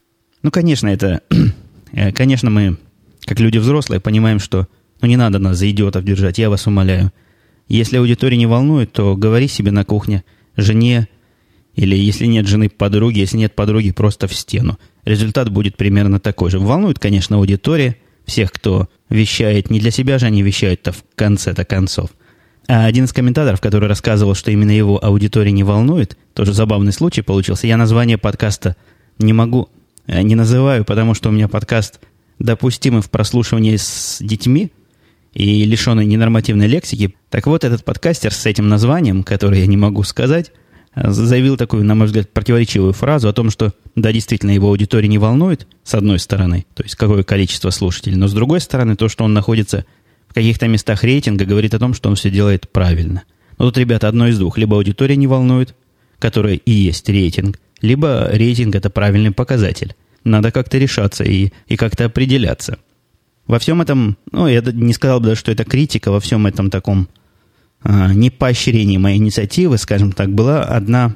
Ну, 0.43 0.51
конечно, 0.51 0.89
это... 0.89 1.21
Э, 1.97 2.11
конечно, 2.11 2.51
мы, 2.51 2.77
как 3.25 3.39
люди 3.39 3.59
взрослые, 3.59 4.01
понимаем, 4.01 4.41
что 4.41 4.67
ну 5.01 5.09
не 5.09 5.17
надо 5.17 5.39
нас 5.39 5.59
за 5.59 5.71
идиотов 5.71 6.05
держать, 6.05 6.39
я 6.39 6.51
вас 6.51 6.67
умоляю. 6.67 7.13
Если 7.69 7.97
аудитория 7.97 8.37
не 8.37 8.47
волнует, 8.47 8.93
то 8.93 9.17
говори 9.17 9.49
себе 9.49 9.71
на 9.71 9.85
кухне 9.85 10.25
жене, 10.57 11.09
или 11.75 11.97
если 11.97 12.27
нет 12.27 12.47
жены, 12.47 12.69
подруги, 12.69 13.19
если 13.19 13.39
нет 13.39 13.55
подруги, 13.55 13.91
просто 13.91 14.29
в 14.29 14.35
стену. 14.35 14.79
Результат 15.05 15.51
будет 15.51 15.77
примерно 15.77 16.21
такой 16.21 16.51
же. 16.51 16.59
Волнует, 16.59 16.99
конечно, 16.99 17.37
аудитория, 17.37 17.97
всех, 18.25 18.53
кто 18.53 18.89
вещает. 19.09 19.71
Не 19.71 19.81
для 19.81 19.91
себя 19.91 20.19
же 20.19 20.27
они 20.27 20.43
вещают-то 20.43 20.93
в 20.93 21.05
конце-то 21.15 21.65
концов. 21.65 22.11
А 22.67 22.87
один 22.87 23.05
из 23.05 23.13
комментаторов, 23.13 23.61
который 23.61 23.89
рассказывал, 23.89 24.35
что 24.35 24.51
именно 24.51 24.71
его 24.71 25.05
аудитория 25.05 25.53
не 25.53 25.65
волнует, 25.65 26.17
тоже 26.33 26.53
забавный 26.53 26.93
случай 26.93 27.23
получился. 27.23 27.67
Я 27.67 27.77
название 27.77 28.17
подкаста 28.17 28.77
не 29.19 29.33
могу, 29.33 29.69
э, 30.07 30.23
не 30.23 30.35
называю, 30.35 30.85
потому 30.85 31.15
что 31.15 31.29
у 31.29 31.33
меня 31.33 31.49
подкаст 31.49 32.01
допустимый 32.39 33.03
в 33.03 33.11
прослушивании 33.11 33.77
с 33.77 34.19
детьми 34.21 34.73
и 35.35 35.65
лишенный 35.65 36.07
ненормативной 36.07 36.67
лексики. 36.67 37.15
Так 37.29 37.47
вот, 37.47 37.65
этот 37.65 37.85
подкастер 37.85 38.33
с 38.33 38.47
этим 38.47 38.69
названием, 38.69 39.25
который 39.25 39.61
я 39.61 39.67
не 39.67 39.77
могу 39.77 40.03
сказать, 40.05 40.53
заявил 40.97 41.57
такую, 41.57 41.85
на 41.85 41.95
мой 41.95 42.07
взгляд, 42.07 42.33
противоречивую 42.33 42.93
фразу 42.93 43.29
о 43.29 43.33
том, 43.33 43.51
что, 43.51 43.73
да, 43.97 44.13
действительно, 44.13 44.53
его 44.53 44.69
аудитория 44.69 45.09
не 45.09 45.19
волнует, 45.19 45.67
с 45.83 45.95
одной 45.95 46.21
стороны, 46.21 46.67
то 46.75 46.85
есть 46.85 46.95
какое 46.95 47.25
количество 47.25 47.71
слушателей, 47.71 48.17
но 48.17 48.29
с 48.29 48.33
другой 48.33 48.61
стороны, 48.61 48.95
то, 48.95 49.09
что 49.09 49.25
он 49.25 49.35
находится 49.35 49.85
в 50.29 50.35
каких-то 50.35 50.69
местах 50.69 51.03
рейтинга, 51.03 51.45
говорит 51.45 51.75
о 51.75 51.79
том, 51.79 51.95
что 51.95 52.09
он 52.09 52.15
все 52.15 52.31
делает 52.31 52.71
правильно. 52.71 53.25
Но 53.59 53.67
тут, 53.67 53.79
ребята, 53.79 54.09
одно 54.09 54.29
из 54.29 54.39
двух. 54.39 54.59
Либо 54.59 54.77
аудитория 54.77 55.17
не 55.17 55.27
волнует, 55.27 55.75
которая 56.19 56.55
и 56.55 56.71
есть 56.71 57.09
рейтинг, 57.09 57.59
либо 57.81 58.29
рейтинг– 58.33 58.75
это 58.77 58.89
правильный 58.89 59.31
показатель. 59.33 59.95
Надо 60.23 60.51
как-то 60.51 60.79
решаться 60.79 61.23
и, 61.23 61.51
и 61.67 61.77
как-то 61.77 62.07
определяться. 62.07 62.79
Во 63.47 63.59
всем 63.59 63.83
этом, 63.83 64.17
ну, 64.33 64.47
я 64.47 64.61
не 64.61 64.93
сказал 64.95 65.21
бы 65.21 65.27
даже, 65.27 65.41
что 65.41 65.53
это 65.53 65.65
критика, 65.65 66.11
во 66.11 66.21
всем 66.21 66.47
этом 66.47 66.71
таком 66.71 67.09
а, 67.83 68.13
не 68.13 68.31
поощрении 68.31 68.97
моей 68.97 69.19
инициативы, 69.19 69.77
скажем 69.77 70.13
так, 70.13 70.33
была 70.33 70.63
одна 70.63 71.15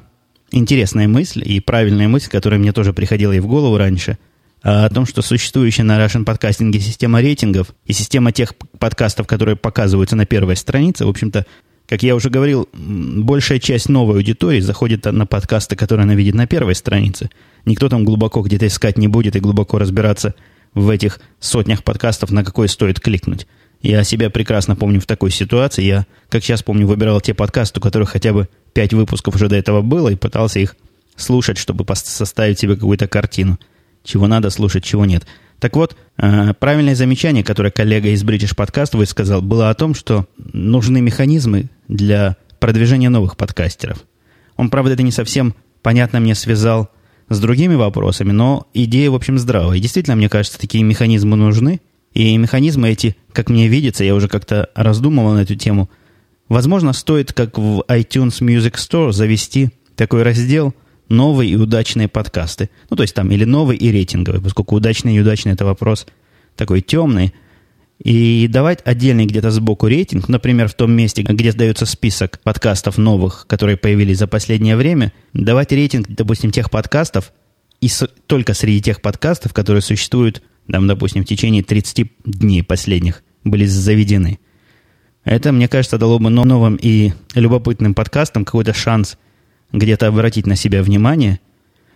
интересная 0.51 1.07
мысль 1.07 1.43
и 1.43 1.59
правильная 1.59 2.07
мысль, 2.07 2.29
которая 2.29 2.59
мне 2.59 2.71
тоже 2.71 2.93
приходила 2.93 3.31
и 3.31 3.39
в 3.39 3.47
голову 3.47 3.77
раньше, 3.77 4.19
а, 4.61 4.85
о 4.85 4.89
том, 4.89 5.07
что 5.07 5.23
существующая 5.23 5.83
на 5.83 6.03
Russian 6.03 6.23
подкастинге 6.23 6.79
система 6.79 7.21
рейтингов 7.21 7.73
и 7.85 7.93
система 7.93 8.31
тех 8.31 8.53
подкастов, 8.77 9.25
которые 9.25 9.55
показываются 9.55 10.15
на 10.15 10.27
первой 10.27 10.55
странице, 10.55 11.05
в 11.05 11.09
общем-то, 11.09 11.47
как 11.87 12.03
я 12.03 12.13
уже 12.13 12.29
говорил, 12.29 12.69
большая 12.71 13.57
часть 13.57 13.89
новой 13.89 14.17
аудитории 14.17 14.59
заходит 14.59 15.05
на 15.05 15.25
подкасты, 15.25 15.75
которые 15.75 16.03
она 16.03 16.13
видит 16.13 16.35
на 16.35 16.45
первой 16.45 16.75
странице. 16.75 17.31
Никто 17.65 17.89
там 17.89 18.05
глубоко 18.05 18.41
где-то 18.41 18.67
искать 18.67 18.99
не 18.99 19.07
будет 19.07 19.35
и 19.35 19.39
глубоко 19.39 19.79
разбираться 19.79 20.35
в 20.73 20.89
этих 20.89 21.19
сотнях 21.39 21.83
подкастов, 21.83 22.31
на 22.31 22.43
какой 22.43 22.67
стоит 22.69 22.99
кликнуть. 22.99 23.47
Я 23.81 24.03
себя 24.03 24.29
прекрасно 24.29 24.75
помню 24.75 24.99
в 24.99 25.05
такой 25.05 25.31
ситуации. 25.31 25.83
Я, 25.83 26.05
как 26.29 26.43
сейчас 26.43 26.63
помню, 26.63 26.85
выбирал 26.85 27.21
те 27.21 27.33
подкасты, 27.33 27.79
у 27.79 27.83
которых 27.83 28.09
хотя 28.09 28.33
бы 28.33 28.49
пять 28.73 28.93
выпусков 28.93 29.35
уже 29.35 29.47
до 29.47 29.55
этого 29.55 29.81
было, 29.81 30.09
и 30.09 30.15
пытался 30.15 30.59
их 30.59 30.75
слушать, 31.15 31.57
чтобы 31.57 31.85
составить 31.95 32.59
себе 32.59 32.75
какую-то 32.75 33.07
картину. 33.07 33.59
Чего 34.03 34.27
надо 34.27 34.49
слушать, 34.49 34.83
чего 34.83 35.05
нет. 35.05 35.25
Так 35.59 35.75
вот, 35.75 35.95
э, 36.17 36.53
правильное 36.53 36.95
замечание, 36.95 37.43
которое 37.43 37.71
коллега 37.71 38.09
из 38.09 38.23
British 38.23 38.55
Podcast 38.55 38.95
высказал, 38.97 39.41
было 39.41 39.69
о 39.69 39.73
том, 39.73 39.93
что 39.93 40.25
нужны 40.37 41.01
механизмы 41.01 41.69
для 41.87 42.37
продвижения 42.59 43.09
новых 43.09 43.35
подкастеров. 43.35 43.99
Он, 44.55 44.69
правда, 44.69 44.93
это 44.93 45.03
не 45.03 45.11
совсем 45.11 45.55
понятно 45.81 46.19
мне 46.19 46.35
связал 46.35 46.89
с 47.29 47.39
другими 47.39 47.75
вопросами, 47.75 48.31
но 48.31 48.67
идея, 48.73 49.11
в 49.11 49.15
общем, 49.15 49.37
здравая. 49.37 49.77
И 49.77 49.81
действительно, 49.81 50.15
мне 50.15 50.29
кажется, 50.29 50.59
такие 50.59 50.83
механизмы 50.83 51.35
нужны– 51.35 51.79
и 52.13 52.35
механизмы 52.37 52.89
эти, 52.89 53.15
как 53.33 53.49
мне 53.49 53.67
видится, 53.67 54.03
я 54.03 54.15
уже 54.15 54.27
как-то 54.27 54.69
раздумывал 54.75 55.33
на 55.33 55.39
эту 55.39 55.55
тему, 55.55 55.89
возможно, 56.47 56.93
стоит, 56.93 57.33
как 57.33 57.57
в 57.57 57.83
iTunes 57.87 58.41
Music 58.41 58.75
Store, 58.75 59.11
завести 59.11 59.69
такой 59.95 60.23
раздел 60.23 60.73
«Новые 61.07 61.51
и 61.51 61.55
удачные 61.55 62.07
подкасты». 62.07 62.69
Ну, 62.89 62.97
то 62.97 63.03
есть 63.03 63.15
там 63.15 63.31
или 63.31 63.43
новый 63.43 63.77
и 63.77 63.91
рейтинговый, 63.91 64.41
поскольку 64.41 64.75
удачный 64.75 65.15
и 65.15 65.19
удачный– 65.19 65.51
это 65.53 65.65
вопрос 65.65 66.07
такой 66.55 66.81
темный. 66.81 67.33
И 68.03 68.47
давать 68.47 68.79
отдельный 68.85 69.25
где-то 69.25 69.51
сбоку 69.51 69.87
рейтинг, 69.87 70.29
например, 70.29 70.69
в 70.69 70.73
том 70.73 70.91
месте, 70.91 71.21
где 71.21 71.51
сдается 71.51 71.85
список 71.85 72.39
подкастов 72.43 72.97
новых, 72.97 73.45
которые 73.47 73.75
появились 73.75 74.19
за 74.19 74.27
последнее 74.27 74.77
время, 74.77 75.11
давать 75.33 75.73
рейтинг, 75.73 76.07
допустим, 76.07 76.51
тех 76.51 76.71
подкастов, 76.71 77.33
и 77.81 77.87
с, 77.87 78.07
только 78.27 78.53
среди 78.53 78.81
тех 78.81 79.01
подкастов, 79.01 79.53
которые 79.53 79.81
существуют 79.81 80.41
там, 80.71 80.87
допустим, 80.87 81.23
в 81.23 81.27
течение 81.27 81.63
30 81.63 82.11
дней 82.25 82.63
последних 82.63 83.23
были 83.43 83.65
заведены. 83.65 84.39
Это, 85.23 85.51
мне 85.51 85.67
кажется, 85.67 85.97
дало 85.97 86.19
бы 86.19 86.29
новым 86.29 86.77
и 86.81 87.13
любопытным 87.35 87.93
подкастам 87.93 88.45
какой-то 88.45 88.73
шанс 88.73 89.17
где-то 89.71 90.07
обратить 90.07 90.47
на 90.47 90.55
себя 90.55 90.83
внимание. 90.83 91.39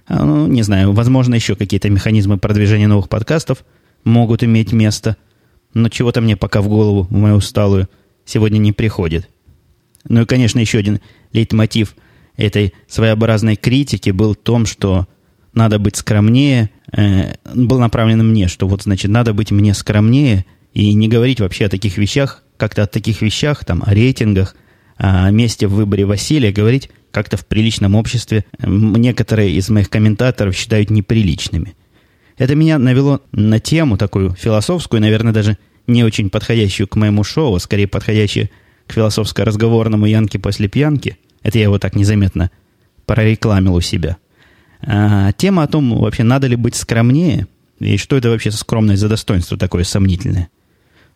А, 0.06 0.24
ну, 0.26 0.48
не 0.48 0.64
знаю, 0.64 0.92
возможно, 0.92 1.36
еще 1.36 1.56
какие-то 1.56 1.90
механизмы 1.90 2.38
продвижения 2.38 2.88
новых 2.88 3.10
подкастов 3.10 3.64
могут 4.04 4.44
иметь 4.44 4.72
место. 4.74 5.18
Но 5.74 5.90
чего-то 5.90 6.22
мне 6.22 6.38
пока 6.38 6.62
в 6.62 6.68
голову, 6.68 7.04
в 7.04 7.12
мою 7.12 7.36
усталую, 7.36 7.90
сегодня 8.26 8.58
не 8.58 8.72
приходит. 8.72 9.30
Ну 10.08 10.22
и, 10.22 10.26
конечно, 10.26 10.60
еще 10.60 10.80
один 10.80 11.00
лейтмотив 11.32 11.96
этой 12.36 12.74
своеобразной 12.88 13.56
критики 13.56 14.10
был 14.10 14.34
в 14.34 14.38
том, 14.38 14.66
что 14.66 15.08
надо 15.54 15.80
быть 15.80 15.96
скромнее, 15.96 16.70
э, 16.92 17.36
был 17.54 17.80
направлен 17.80 18.28
мне, 18.28 18.48
что 18.48 18.68
вот, 18.68 18.84
значит, 18.84 19.12
надо 19.12 19.34
быть 19.34 19.52
мне 19.52 19.74
скромнее 19.74 20.46
и 20.74 20.94
не 20.94 21.08
говорить 21.08 21.40
вообще 21.40 21.66
о 21.66 21.70
таких 21.70 21.98
вещах, 21.98 22.44
как-то 22.58 22.84
о 22.84 22.88
таких 22.88 23.22
вещах, 23.22 23.64
там, 23.66 23.84
о 23.86 23.94
рейтингах, 23.94 24.56
о 24.98 25.30
месте 25.32 25.68
в 25.68 25.74
выборе 25.74 26.06
Василия, 26.06 26.52
говорить 26.52 26.90
как-то 27.12 27.38
в 27.38 27.46
приличном 27.46 27.96
обществе. 27.96 28.46
Некоторые 28.60 29.52
из 29.52 29.70
моих 29.70 29.90
комментаторов 29.90 30.56
считают 30.56 30.90
неприличными. 30.90 31.76
Это 32.38 32.56
меня 32.56 32.80
навело 32.80 33.22
на 33.32 33.60
тему 33.60 33.98
такую 33.98 34.32
философскую, 34.36 35.02
наверное, 35.02 35.34
даже 35.34 35.58
не 35.88 36.04
очень 36.04 36.30
подходящую 36.30 36.88
к 36.88 36.96
моему 36.96 37.24
шоу, 37.24 37.56
а 37.56 37.60
скорее 37.60 37.88
подходящую 37.88 38.50
к 38.88 38.94
философско-разговорному 38.94 40.06
Янке 40.06 40.40
после 40.40 40.68
пьянки. 40.68 41.18
Это 41.42 41.58
я 41.58 41.66
его 41.66 41.78
так 41.78 41.96
незаметно 41.96 42.52
прорекламил 43.06 43.76
у 43.76 43.82
себя. 43.82 44.18
А, 44.82 45.32
тема 45.34 45.64
о 45.64 45.68
том, 45.68 45.98
вообще 45.98 46.24
надо 46.24 46.48
ли 46.48 46.56
быть 46.56 46.76
скромнее, 46.76 47.48
и 47.80 47.98
что 47.98 48.16
это 48.16 48.30
вообще 48.30 48.52
скромность 48.52 49.02
за 49.02 49.10
достоинство 49.10 49.58
такое 49.58 49.84
сомнительное. 49.84 50.50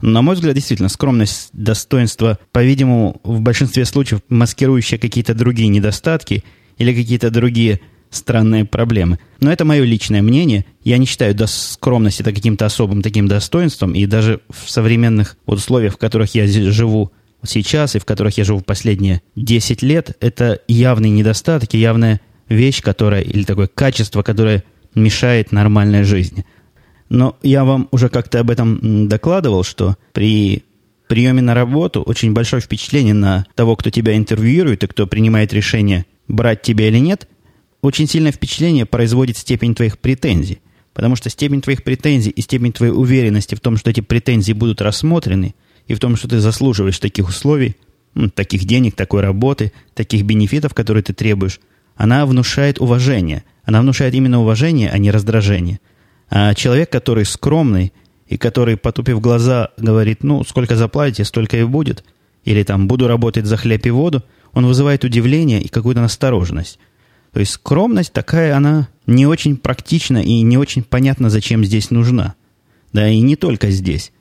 На 0.01 0.21
мой 0.21 0.35
взгляд, 0.35 0.53
действительно, 0.53 0.89
скромность, 0.89 1.49
достоинство, 1.53 2.37
по-видимому, 2.51 3.19
в 3.23 3.41
большинстве 3.41 3.83
случаев 3.85 4.21
маскирующие 4.29 4.99
какие-то 4.99 5.33
другие 5.33 5.69
недостатки 5.69 6.43
или 6.77 6.93
какие-то 6.93 7.31
другие 7.31 7.79
странные 8.09 8.65
проблемы. 8.65 9.19
Но 9.39 9.51
это 9.51 9.65
мое 9.65 9.83
личное 9.83 10.21
мнение. 10.21 10.65
Я 10.83 10.97
не 10.97 11.05
считаю 11.05 11.35
скромность 11.47 12.21
это 12.21 12.33
каким-то 12.33 12.65
особым 12.65 13.01
таким 13.01 13.27
достоинством, 13.27 13.93
и 13.93 14.05
даже 14.05 14.41
в 14.49 14.69
современных 14.69 15.37
условиях, 15.45 15.95
в 15.95 15.97
которых 15.97 16.35
я 16.35 16.47
живу 16.47 17.11
сейчас 17.45 17.95
и 17.95 17.99
в 17.99 18.05
которых 18.05 18.37
я 18.37 18.43
живу 18.43 18.61
последние 18.61 19.21
10 19.35 19.81
лет, 19.81 20.15
это 20.19 20.61
явный 20.67 21.09
недостаток 21.09 21.73
и 21.73 21.77
явная 21.77 22.21
вещь, 22.49 22.81
которая, 22.81 23.21
или 23.21 23.43
такое 23.43 23.67
качество, 23.67 24.23
которое 24.23 24.63
мешает 24.95 25.51
нормальной 25.51 26.03
жизни. 26.03 26.45
Но 27.09 27.37
я 27.41 27.63
вам 27.63 27.87
уже 27.91 28.09
как-то 28.09 28.39
об 28.39 28.49
этом 28.49 29.07
докладывал, 29.07 29.63
что 29.63 29.95
при 30.13 30.63
приеме 31.07 31.41
на 31.41 31.53
работу 31.53 32.01
очень 32.01 32.33
большое 32.33 32.61
впечатление 32.61 33.13
на 33.13 33.45
того, 33.55 33.75
кто 33.75 33.89
тебя 33.89 34.17
интервьюирует 34.17 34.83
и 34.83 34.87
кто 34.87 35.07
принимает 35.07 35.53
решение, 35.53 36.05
брать 36.27 36.61
тебя 36.61 36.89
или 36.89 36.97
нет, 36.97 37.27
очень 37.81 38.07
сильное 38.07 38.31
впечатление 38.31 38.85
производит 38.85 39.37
степень 39.37 39.75
твоих 39.75 39.99
претензий. 39.99 40.59
Потому 40.93 41.15
что 41.15 41.29
степень 41.29 41.61
твоих 41.61 41.83
претензий 41.83 42.31
и 42.31 42.41
степень 42.41 42.73
твоей 42.73 42.91
уверенности 42.91 43.53
в 43.53 43.59
том, 43.59 43.77
что 43.77 43.91
эти 43.91 44.01
претензии 44.01 44.53
будут 44.53 44.81
рассмотрены, 44.81 45.53
и 45.87 45.93
в 45.93 45.99
том, 45.99 46.15
что 46.15 46.27
ты 46.27 46.39
заслуживаешь 46.39 46.99
таких 46.99 47.29
условий, 47.29 47.75
таких 48.33 48.65
денег, 48.65 48.95
такой 48.95 49.21
работы, 49.21 49.71
таких 49.93 50.23
бенефитов, 50.23 50.73
которые 50.73 51.03
ты 51.03 51.13
требуешь, 51.13 51.59
она 51.95 52.25
внушает 52.25 52.79
уважение. 52.79 53.43
Она 53.63 53.81
внушает 53.81 54.13
именно 54.13 54.41
уважение, 54.41 54.89
а 54.89 54.97
не 54.97 55.11
раздражение. 55.11 55.79
А 56.29 56.53
человек, 56.53 56.89
который 56.89 57.25
скромный 57.25 57.93
и 58.27 58.37
который, 58.37 58.77
потупив 58.77 59.21
глаза, 59.21 59.69
говорит, 59.77 60.23
ну, 60.23 60.43
сколько 60.43 60.75
заплатите, 60.75 61.25
столько 61.25 61.57
и 61.57 61.63
будет, 61.63 62.03
или 62.43 62.63
там, 62.63 62.87
буду 62.87 63.07
работать 63.07 63.45
за 63.45 63.57
хлеб 63.57 63.85
и 63.85 63.89
воду, 63.89 64.23
он 64.53 64.65
вызывает 64.65 65.03
удивление 65.03 65.61
и 65.61 65.67
какую-то 65.67 66.01
настороженность. 66.01 66.79
То 67.37 67.41
есть 67.41 67.51
скромность 67.51 68.13
такая, 68.13 68.57
она 68.57 68.89
не 69.05 69.27
очень 69.27 69.57
практична 69.57 70.17
и 70.17 70.41
не 70.41 70.57
очень 70.57 70.81
понятна, 70.81 71.29
зачем 71.29 71.63
здесь 71.63 71.91
нужна. 71.91 72.33
Да 72.93 73.07
и 73.07 73.19
не 73.19 73.35
только 73.35 73.69
здесь. 73.69 74.11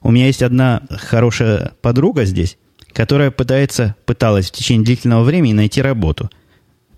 У 0.00 0.10
меня 0.10 0.24
есть 0.24 0.42
одна 0.42 0.80
хорошая 0.88 1.72
подруга 1.82 2.24
здесь, 2.24 2.56
которая 2.94 3.30
пытается, 3.30 3.94
пыталась 4.06 4.48
в 4.48 4.52
течение 4.52 4.86
длительного 4.86 5.22
времени 5.22 5.52
найти 5.52 5.82
работу– 5.82 6.30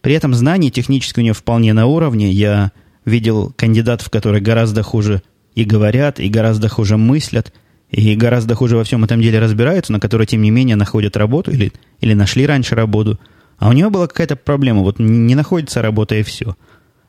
при 0.01 0.15
этом 0.15 0.33
знания 0.33 0.71
технические 0.71 1.23
у 1.23 1.25
нее 1.25 1.33
вполне 1.33 1.73
на 1.73 1.87
уровне. 1.87 2.31
Я 2.31 2.71
видел 3.05 3.53
кандидатов, 3.57 4.11
которые 4.11 4.41
гораздо 4.43 4.85
хуже 4.85 5.23
и 5.57 5.65
говорят, 5.65 6.21
и 6.21 6.29
гораздо 6.29 6.69
хуже 6.69 6.97
мыслят. 6.97 7.53
и 7.91 8.15
гораздо 8.15 8.55
хуже 8.55 8.77
во 8.77 8.85
всем 8.85 9.05
этом 9.05 9.21
деле 9.21 9.39
разбираются, 9.39 9.93
на 9.93 10.01
которые, 10.01 10.27
тем 10.27 10.41
не 10.41 10.51
менее, 10.51 10.77
находят 10.77 11.17
работу 11.17 11.51
или, 11.51 11.73
или 12.01 12.15
нашли 12.15 12.47
раньше 12.47 12.75
работу. 12.75 13.19
А 13.63 13.69
у 13.69 13.73
него 13.75 13.91
была 13.91 14.09
какая-то 14.09 14.35
проблема, 14.35 14.81
вот 14.81 14.99
не 14.99 15.37
находится 15.37 15.83
работа 15.83 16.17
и 16.17 16.25
все. 16.25 16.57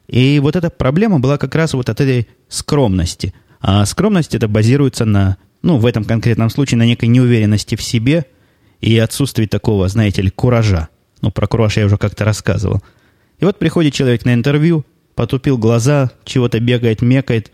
И 0.07 0.37
вот 0.37 0.55
эта 0.55 0.69
проблема 0.69 1.19
была 1.19 1.39
как 1.39 1.55
раз 1.55 1.73
вот 1.73 1.89
от 1.89 1.99
этой 1.99 2.27
скромности. 2.47 3.33
А 3.59 3.83
скромность 3.87 4.35
это 4.35 4.47
базируется 4.47 5.03
на, 5.03 5.37
ну, 5.63 5.77
в 5.77 5.85
этом 5.87 6.03
конкретном 6.03 6.51
случае, 6.51 6.77
на 6.77 6.85
некой 6.85 7.09
неуверенности 7.09 7.73
в 7.75 7.81
себе 7.81 8.27
и 8.81 8.95
отсутствии 8.99 9.47
такого, 9.47 9.87
знаете 9.87 10.21
ли, 10.21 10.29
куража. 10.29 10.89
Ну, 11.21 11.31
про 11.31 11.47
кураж 11.47 11.77
я 11.77 11.87
уже 11.87 11.97
как-то 11.97 12.23
рассказывал. 12.23 12.83
И 13.39 13.45
вот 13.45 13.57
приходит 13.57 13.95
человек 13.95 14.23
на 14.23 14.35
интервью, 14.35 14.85
потупил 15.15 15.57
глаза, 15.57 16.11
чего-то 16.23 16.59
бегает, 16.59 17.01
мекает. 17.01 17.51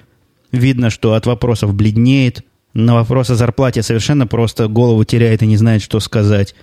Видно, 0.52 0.90
что 0.90 1.14
от 1.14 1.26
вопросов 1.26 1.74
бледнеет. 1.74 2.44
На 2.74 2.96
вопрос 2.96 3.30
о 3.30 3.36
зарплате 3.36 3.82
совершенно 3.82 4.28
просто 4.28 4.68
голову 4.68 5.06
теряет 5.06 5.42
и 5.42 5.48
не 5.48 5.56
знает, 5.56 5.82
что 5.82 6.02
сказать. 6.02 6.54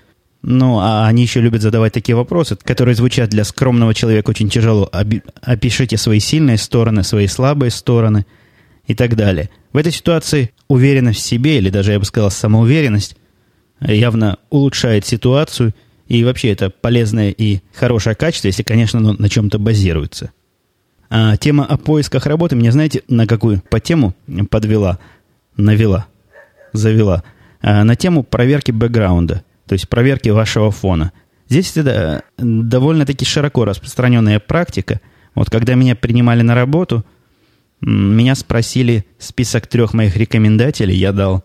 Ну, 0.48 0.78
а 0.78 1.08
они 1.08 1.22
еще 1.22 1.40
любят 1.40 1.60
задавать 1.60 1.92
такие 1.92 2.14
вопросы, 2.14 2.54
которые 2.54 2.94
звучат 2.94 3.30
для 3.30 3.42
скромного 3.42 3.92
человека 3.94 4.30
очень 4.30 4.48
тяжело. 4.48 4.88
Опишите 5.42 5.96
свои 5.96 6.20
сильные 6.20 6.56
стороны, 6.56 7.02
свои 7.02 7.26
слабые 7.26 7.72
стороны 7.72 8.26
и 8.86 8.94
так 8.94 9.16
далее. 9.16 9.50
В 9.72 9.76
этой 9.76 9.90
ситуации 9.90 10.52
уверенность 10.68 11.18
в 11.18 11.26
себе, 11.26 11.58
или 11.58 11.68
даже, 11.68 11.90
я 11.90 11.98
бы 11.98 12.04
сказал, 12.04 12.30
самоуверенность, 12.30 13.16
явно 13.80 14.38
улучшает 14.48 15.04
ситуацию, 15.04 15.74
и 16.06 16.22
вообще 16.22 16.52
это 16.52 16.70
полезное 16.70 17.30
и 17.30 17.58
хорошее 17.74 18.14
качество, 18.14 18.46
если, 18.46 18.62
конечно, 18.62 19.00
оно 19.00 19.14
на 19.14 19.28
чем-то 19.28 19.58
базируется. 19.58 20.30
А 21.10 21.36
тема 21.38 21.64
о 21.64 21.76
поисках 21.76 22.24
работы 22.24 22.54
меня, 22.54 22.70
знаете, 22.70 23.02
на 23.08 23.26
какую 23.26 23.62
по 23.68 23.80
тему 23.80 24.14
подвела? 24.48 25.00
Навела. 25.56 26.06
Завела. 26.72 27.24
А, 27.60 27.82
на 27.82 27.96
тему 27.96 28.22
проверки 28.22 28.70
бэкграунда, 28.70 29.42
то 29.66 29.74
есть 29.74 29.88
проверки 29.88 30.28
вашего 30.28 30.70
фона. 30.70 31.12
Здесь 31.48 31.76
это 31.76 32.22
довольно-таки 32.38 33.24
широко 33.24 33.64
распространенная 33.64 34.40
практика. 34.40 35.00
Вот 35.34 35.50
когда 35.50 35.74
меня 35.74 35.94
принимали 35.94 36.42
на 36.42 36.54
работу, 36.54 37.04
меня 37.80 38.34
спросили 38.34 39.04
список 39.18 39.66
трех 39.66 39.94
моих 39.94 40.16
рекомендателей, 40.16 40.96
я 40.96 41.12
дал 41.12 41.44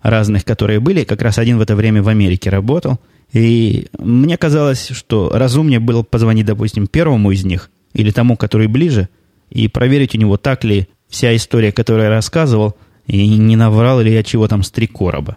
разных, 0.00 0.44
которые 0.44 0.80
были. 0.80 1.04
Как 1.04 1.22
раз 1.22 1.38
один 1.38 1.58
в 1.58 1.60
это 1.60 1.74
время 1.74 2.02
в 2.02 2.08
Америке 2.08 2.50
работал. 2.50 3.00
И 3.32 3.88
мне 3.98 4.36
казалось, 4.36 4.88
что 4.88 5.30
разумнее 5.32 5.80
было 5.80 6.02
позвонить, 6.02 6.46
допустим, 6.46 6.86
первому 6.86 7.30
из 7.30 7.44
них– 7.44 7.70
или 7.94 8.10
тому, 8.10 8.36
который 8.36 8.66
ближе, 8.66 9.08
и 9.50 9.68
проверить 9.68 10.14
у 10.14 10.18
него, 10.18 10.36
так 10.36 10.64
ли 10.64 10.88
вся 11.08 11.34
история, 11.36 11.72
которую 11.72 12.04
я 12.04 12.10
рассказывал, 12.10 12.74
и 13.06 13.26
не 13.36 13.56
наврал 13.56 14.00
ли 14.00 14.12
я 14.12 14.22
чего 14.22 14.48
там 14.48 14.62
с 14.62 14.70
три 14.70 14.86
короба. 14.86 15.36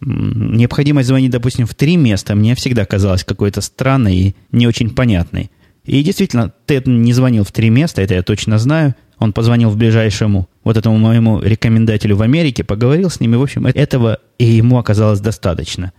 Необходимость 0.00 1.08
звонить, 1.08 1.30
допустим, 1.30 1.66
в 1.66 1.74
три 1.74 1.96
места 1.96 2.34
мне 2.34 2.54
всегда 2.54 2.84
казалась 2.84 3.24
какой-то 3.24 3.60
странной 3.60 4.16
и 4.16 4.36
не 4.52 4.66
очень 4.66 4.90
понятной. 4.90 5.50
И 5.84 6.02
действительно, 6.02 6.52
Тед 6.66 6.86
не 6.86 7.12
звонил 7.12 7.44
в 7.44 7.52
три 7.52 7.70
места, 7.70 8.02
это 8.02 8.14
я 8.14 8.22
точно 8.22 8.58
знаю. 8.58 8.94
Он 9.18 9.32
позвонил 9.32 9.70
в 9.70 9.76
ближайшему, 9.76 10.48
вот 10.64 10.76
этому 10.76 10.98
моему 10.98 11.40
рекомендателю 11.40 12.16
в 12.16 12.22
Америке, 12.22 12.64
поговорил 12.64 13.08
с 13.08 13.20
ними. 13.20 13.36
В 13.36 13.42
общем, 13.42 13.66
этого 13.66 14.18
и 14.38 14.44
ему 14.44 14.78
оказалось 14.78 15.20
достаточно. 15.20 15.92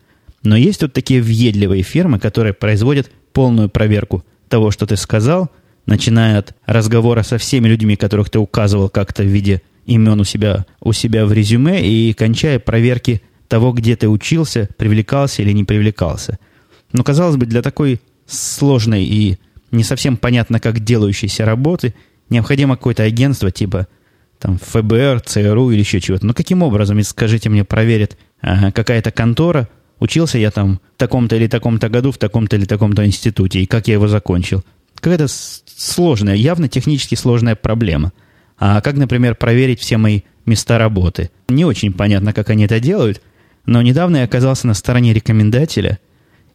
Но 0.43 0.55
есть 0.55 0.81
тут 0.81 0.93
такие 0.93 1.21
въедливые 1.21 1.83
фирмы, 1.83 2.19
которые 2.19 2.53
производят 2.53 3.09
полную 3.33 3.69
проверку 3.69 4.23
того, 4.49 4.71
что 4.71 4.85
ты 4.85 4.97
сказал, 4.97 5.49
начиная 5.85 6.39
от 6.39 6.55
разговора 6.65 7.23
со 7.23 7.37
всеми 7.37 7.67
людьми, 7.67 7.95
которых 7.95 8.29
ты 8.29 8.39
указывал 8.39 8.89
как-то 8.89 9.23
в 9.23 9.27
виде 9.27 9.61
имен 9.85 10.19
у 10.19 10.23
себя, 10.23 10.65
у 10.81 10.93
себя 10.93 11.25
в 11.25 11.33
резюме, 11.33 11.87
и 11.87 12.13
кончая 12.13 12.59
проверки 12.59 13.21
того, 13.47 13.71
где 13.71 13.95
ты 13.95 14.07
учился, 14.07 14.69
привлекался 14.77 15.41
или 15.41 15.51
не 15.51 15.63
привлекался. 15.63 16.39
Но, 16.93 17.03
казалось 17.03 17.37
бы, 17.37 17.45
для 17.45 17.61
такой 17.61 18.01
сложной 18.25 19.03
и 19.03 19.37
не 19.71 19.83
совсем 19.83 20.17
понятно, 20.17 20.59
как 20.59 20.79
делающейся 20.79 21.45
работы, 21.45 21.93
необходимо 22.29 22.75
какое-то 22.75 23.03
агентство 23.03 23.51
типа 23.51 23.87
там, 24.39 24.57
ФБР, 24.59 25.21
ЦРУ 25.25 25.71
или 25.71 25.79
еще 25.79 25.99
чего-то. 25.99 26.25
Но 26.25 26.33
каким 26.33 26.61
образом, 26.63 27.01
скажите 27.03 27.49
мне, 27.49 27.63
проверит 27.63 28.17
ага, 28.41 28.71
какая-то 28.71 29.11
контора, 29.11 29.67
Учился 29.99 30.37
я 30.37 30.51
там 30.51 30.79
в 30.95 30.99
таком-то 30.99 31.35
или 31.35 31.47
таком-то 31.47 31.89
году, 31.89 32.11
в 32.11 32.17
таком-то 32.17 32.55
или 32.55 32.65
таком-то 32.65 33.05
институте, 33.05 33.61
и 33.61 33.65
как 33.65 33.87
я 33.87 33.95
его 33.95 34.07
закончил. 34.07 34.63
Какая-то 34.95 35.27
сложная, 35.27 36.35
явно 36.35 36.67
технически 36.67 37.15
сложная 37.15 37.55
проблема. 37.55 38.13
А 38.59 38.81
как, 38.81 38.95
например, 38.95 39.35
проверить 39.35 39.79
все 39.79 39.97
мои 39.97 40.21
места 40.45 40.77
работы? 40.77 41.29
Не 41.49 41.65
очень 41.65 41.93
понятно, 41.93 42.33
как 42.33 42.49
они 42.49 42.65
это 42.65 42.79
делают, 42.79 43.21
но 43.67 43.81
недавно 43.81 44.17
я 44.17 44.23
оказался 44.23 44.65
на 44.65 44.73
стороне 44.73 45.13
рекомендателя, 45.13 45.99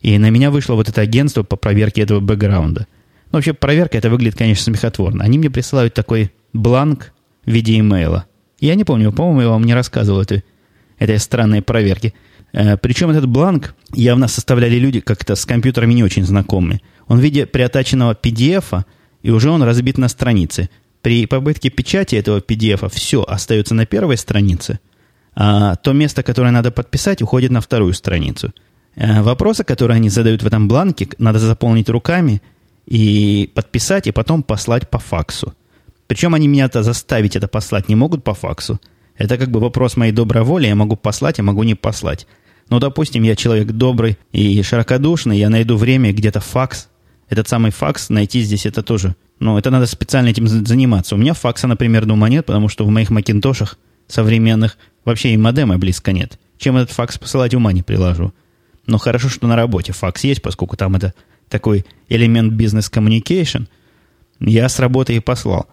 и 0.01 0.19
на 0.19 0.31
меня 0.31 0.51
вышло 0.51 0.75
вот 0.75 0.89
это 0.89 1.03
агентство 1.03 1.45
по 1.45 1.57
проверке 1.57 2.03
этого 2.03 2.19
бэкграунда. 2.19 2.89
Ну, 3.31 3.39
вообще, 3.39 3.53
проверка 3.53 3.99
это 3.99 4.11
выглядит, 4.11 4.37
конечно, 4.37 4.65
смехотворно. 4.65 5.23
Они 5.23 5.39
мне 5.39 5.51
присылают 5.51 5.95
такой 5.95 6.33
бланк 6.53 7.13
в 7.45 7.51
виде 7.51 7.79
имейла. 7.79 8.27
Я 8.61 8.75
не 8.75 8.85
помню, 8.85 9.13
по-моему, 9.13 9.41
я 9.43 9.49
вам 9.51 9.65
не 9.65 9.75
рассказывал 9.75 10.23
этой, 10.23 10.43
этой 10.99 11.19
странной 11.19 11.63
проверки. 11.63 12.15
Э, 12.53 12.77
Причем 12.79 13.11
этот 13.11 13.27
бланк 13.29 13.75
явно 13.93 14.27
составляли 14.27 14.77
люди 14.77 15.01
как-то 15.01 15.37
с 15.37 15.45
компьютерами 15.45 15.93
не 15.93 16.05
очень 16.05 16.25
знакомые. 16.25 16.81
Он 17.09 17.19
в 17.19 17.23
виде 17.23 17.47
приотаченного 17.47 18.15
PDF, 18.21 18.85
и 19.23 19.31
уже 19.31 19.51
он 19.51 19.63
разбит 19.63 19.99
на 19.99 20.09
страницы. 20.09 20.71
При 21.03 21.27
попытке 21.27 21.69
печати 21.69 22.15
этого 22.17 22.41
PDF 22.41 22.89
все 22.91 23.23
остается 23.23 23.75
на 23.75 23.85
первой 23.87 24.17
странице, 24.17 24.79
а 25.35 25.77
то 25.77 25.93
место, 25.93 26.23
которое 26.23 26.51
надо 26.51 26.71
подписать, 26.71 27.23
уходит 27.23 27.51
на 27.51 27.61
вторую 27.61 27.95
страницу. 27.95 28.53
Э, 28.97 29.23
вопросы, 29.23 29.65
которые 29.65 29.97
они 29.97 30.11
задают 30.11 30.43
в 30.43 30.47
этом 30.47 30.69
бланке, 30.69 31.09
надо 31.19 31.39
заполнить 31.39 31.89
руками 31.89 32.43
и 32.87 33.51
подписать, 33.55 34.07
и 34.07 34.13
потом 34.13 34.43
послать 34.43 34.89
по 34.91 34.99
факсу. 34.99 35.55
Причем 36.07 36.35
они 36.35 36.49
меня-то 36.49 36.83
заставить 36.83 37.37
это 37.37 37.49
послать 37.49 37.89
не 37.89 37.95
могут 37.95 38.23
по 38.25 38.35
факсу. 38.35 38.81
Это 39.17 39.39
как 39.39 39.51
бы 39.51 39.61
вопрос 39.61 39.97
моей 39.97 40.13
доброй 40.13 40.43
воли, 40.43 40.67
я 40.67 40.75
могу 40.75 40.97
послать, 40.97 41.39
я 41.39 41.45
могу 41.45 41.63
не 41.63 41.75
послать. 41.75 42.27
Ну, 42.69 42.81
допустим, 42.81 43.23
я 43.23 43.37
человек 43.37 43.69
добрый 43.69 44.19
и 44.33 44.63
широкодушный, 44.63 45.39
я 45.39 45.49
найду 45.49 45.77
время 45.77 46.13
где-то 46.13 46.41
факс. 46.41 46.89
Этот 47.29 47.49
самый 47.49 47.71
факс 47.71 48.11
найти 48.11 48.43
здесь 48.43 48.67
это 48.67 48.83
тоже. 48.83 49.15
Ну, 49.41 49.59
это 49.59 49.71
надо 49.71 49.87
специально 49.87 50.29
этим 50.29 50.47
заниматься. 50.47 51.15
У 51.15 51.19
меня 51.19 51.35
факса, 51.35 51.67
например, 51.67 52.05
дома 52.05 52.29
нет, 52.29 52.47
потому 52.47 52.69
что 52.69 52.85
в 52.85 52.91
моих 52.91 53.11
макинтошах 53.11 53.79
современных 54.07 54.77
вообще 55.05 55.35
и 55.35 55.37
модема 55.37 55.79
близко 55.79 56.13
нет. 56.13 56.39
Чем 56.59 56.77
этот 56.77 56.95
факс 56.95 57.19
посылать, 57.19 57.55
ума 57.55 57.73
не 57.73 57.83
приложу. 57.83 58.33
Но 58.87 58.99
хорошо, 58.99 59.29
что 59.29 59.47
на 59.47 59.57
работе 59.57 59.93
факс 59.93 60.25
есть, 60.25 60.43
поскольку 60.43 60.77
там 60.77 60.97
это 60.97 61.15
такой 61.49 61.85
элемент 62.09 62.53
business 62.55 62.95
communication. 62.95 63.65
Я 64.41 64.69
с 64.69 64.79
работы 64.79 65.15
и 65.15 65.21
послал. 65.21 65.67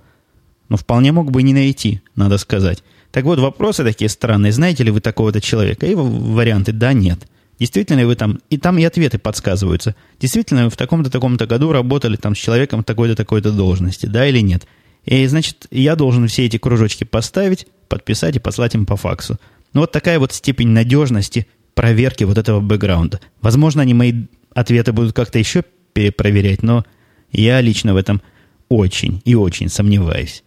Но 0.68 0.78
вполне 0.78 1.12
мог 1.12 1.32
бы 1.32 1.42
не 1.42 1.54
найти, 1.54 2.02
надо 2.16 2.38
сказать. 2.38 2.84
Так 3.12 3.24
вот, 3.24 3.40
вопросы 3.40 3.84
такие 3.84 4.10
странные. 4.10 4.52
Знаете 4.52 4.84
ли 4.84 4.92
вы 4.92 5.02
такого-то 5.02 5.42
человека? 5.42 5.88
И 5.88 5.96
варианты 5.96 6.72
«да», 6.72 6.94
«нет». 6.94 7.28
Действительно 7.58 8.00
ли 8.00 8.06
вы 8.06 8.16
там... 8.16 8.40
И 8.50 8.58
там 8.58 8.78
и 8.78 8.84
ответы 8.84 9.18
подсказываются. 9.18 9.96
Действительно 10.20 10.66
вы 10.66 10.70
в 10.70 10.78
таком-то, 10.78 11.10
таком-то 11.10 11.46
году 11.46 11.72
работали 11.72 12.16
там 12.16 12.36
с 12.36 12.38
человеком 12.38 12.84
такой-то, 12.84 13.16
такой-то 13.16 13.52
должности, 13.52 14.06
да 14.06 14.28
или 14.28 14.40
нет? 14.40 14.66
И, 15.10 15.26
значит, 15.26 15.66
я 15.72 15.96
должен 15.96 16.28
все 16.28 16.46
эти 16.46 16.58
кружочки 16.58 17.04
поставить, 17.04 17.66
подписать 17.88 18.36
и 18.36 18.40
послать 18.40 18.76
им 18.76 18.86
по 18.86 18.96
факсу. 18.96 19.40
Ну, 19.74 19.82
вот 19.82 19.92
такая 19.92 20.20
вот 20.20 20.34
степень 20.34 20.68
надежности 20.68 21.48
проверки 21.74 22.26
вот 22.26 22.38
этого 22.38 22.60
бэкграунда. 22.60 23.20
Возможно, 23.42 23.82
они 23.82 23.96
мои 23.96 24.14
ответы 24.54 24.92
будут 24.92 25.16
как-то 25.16 25.40
еще 25.40 25.64
перепроверять, 25.94 26.62
но 26.62 26.86
я 27.32 27.60
лично 27.60 27.96
в 27.96 27.98
этом 27.98 28.22
очень 28.70 29.24
и 29.26 29.34
очень 29.34 29.68
сомневаюсь. 29.70 30.44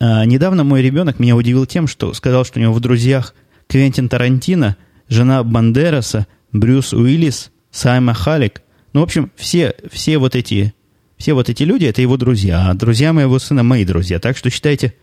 А, 0.00 0.24
недавно 0.24 0.64
мой 0.64 0.80
ребенок 0.80 1.18
меня 1.18 1.36
удивил 1.36 1.66
тем, 1.66 1.86
что 1.86 2.14
сказал, 2.14 2.46
что 2.46 2.58
у 2.58 2.62
него 2.62 2.72
в 2.72 2.80
друзьях 2.80 3.34
Квентин 3.66 4.08
Тарантино, 4.08 4.78
жена 5.10 5.44
Бандераса, 5.44 6.26
Брюс 6.50 6.94
Уиллис, 6.94 7.50
Сайма 7.70 8.14
Халик. 8.14 8.62
Ну, 8.94 9.00
в 9.00 9.04
общем, 9.04 9.30
все, 9.36 9.74
все 9.92 10.16
вот 10.16 10.34
эти 10.34 10.72
все 11.16 11.34
вот 11.34 11.48
эти 11.48 11.62
люди– 11.62 11.84
это 11.86 12.02
его 12.02 12.16
друзья, 12.16 12.70
а 12.70 12.74
друзья 12.74 13.12
моего 13.12 13.38
сына– 13.38 13.62
мои 13.64 13.84
друзья. 13.84 14.18
Так 14.18 14.36
что 14.36 14.50
считайте, 14.50 14.94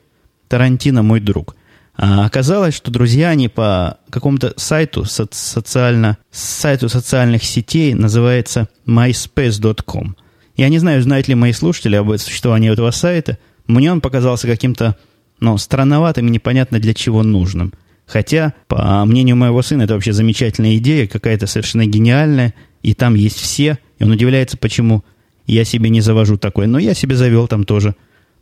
Тарантино 0.48 1.04
мой 1.04 1.20
друг. 1.20 1.56
А 1.96 2.26
оказалось, 2.26 2.76
что 2.76 2.92
друзья 2.92 3.30
они 3.30 3.50
по 3.50 4.00
какому-то 4.10 4.54
сайту, 4.58 5.06
со- 5.06 5.28
социально, 5.32 6.18
сайту 6.32 6.90
социальных 6.90 7.44
сетей 7.44 7.94
называется 7.94 8.68
myspace.com. 8.88 10.16
Я 10.56 10.70
не 10.70 10.80
знаю, 10.80 11.02
знают 11.02 11.28
ли 11.28 11.36
мои 11.36 11.52
слушатели 11.52 11.96
об 11.96 12.16
существовании 12.18 12.72
этого 12.72 12.92
сайта– 12.92 13.38
мне 13.68 13.92
он 13.92 14.02
показался 14.02 14.48
каким-то, 14.48 14.98
ну, 15.40 15.58
странноватым 15.58 16.28
и 16.28 16.32
непонятно 16.32 16.80
для 16.80 16.94
чего 16.94 17.24
нужным. 17.24 17.74
Хотя, 18.06 18.54
по 18.68 19.06
мнению 19.06 19.38
моего 19.38 19.62
сына, 19.62 19.84
это 19.84 19.94
вообще 19.94 20.12
замечательная 20.12 20.78
идея, 20.78 21.08
какая-то 21.08 21.48
совершенно 21.48 21.86
гениальная, 21.86 22.54
и 22.82 22.94
там 22.94 23.16
есть 23.16 23.38
все, 23.38 23.80
и 23.98 24.04
он 24.04 24.12
удивляется, 24.12 24.58
почему 24.58 25.06
я 25.46 25.66
себе 25.66 25.90
не 25.90 26.02
завожу 26.02 26.38
такой. 26.38 26.68
Но 26.68 26.80
я 26.80 26.94
себе 26.94 27.16
завел 27.16 27.48
там 27.48 27.64
тоже 27.64 27.96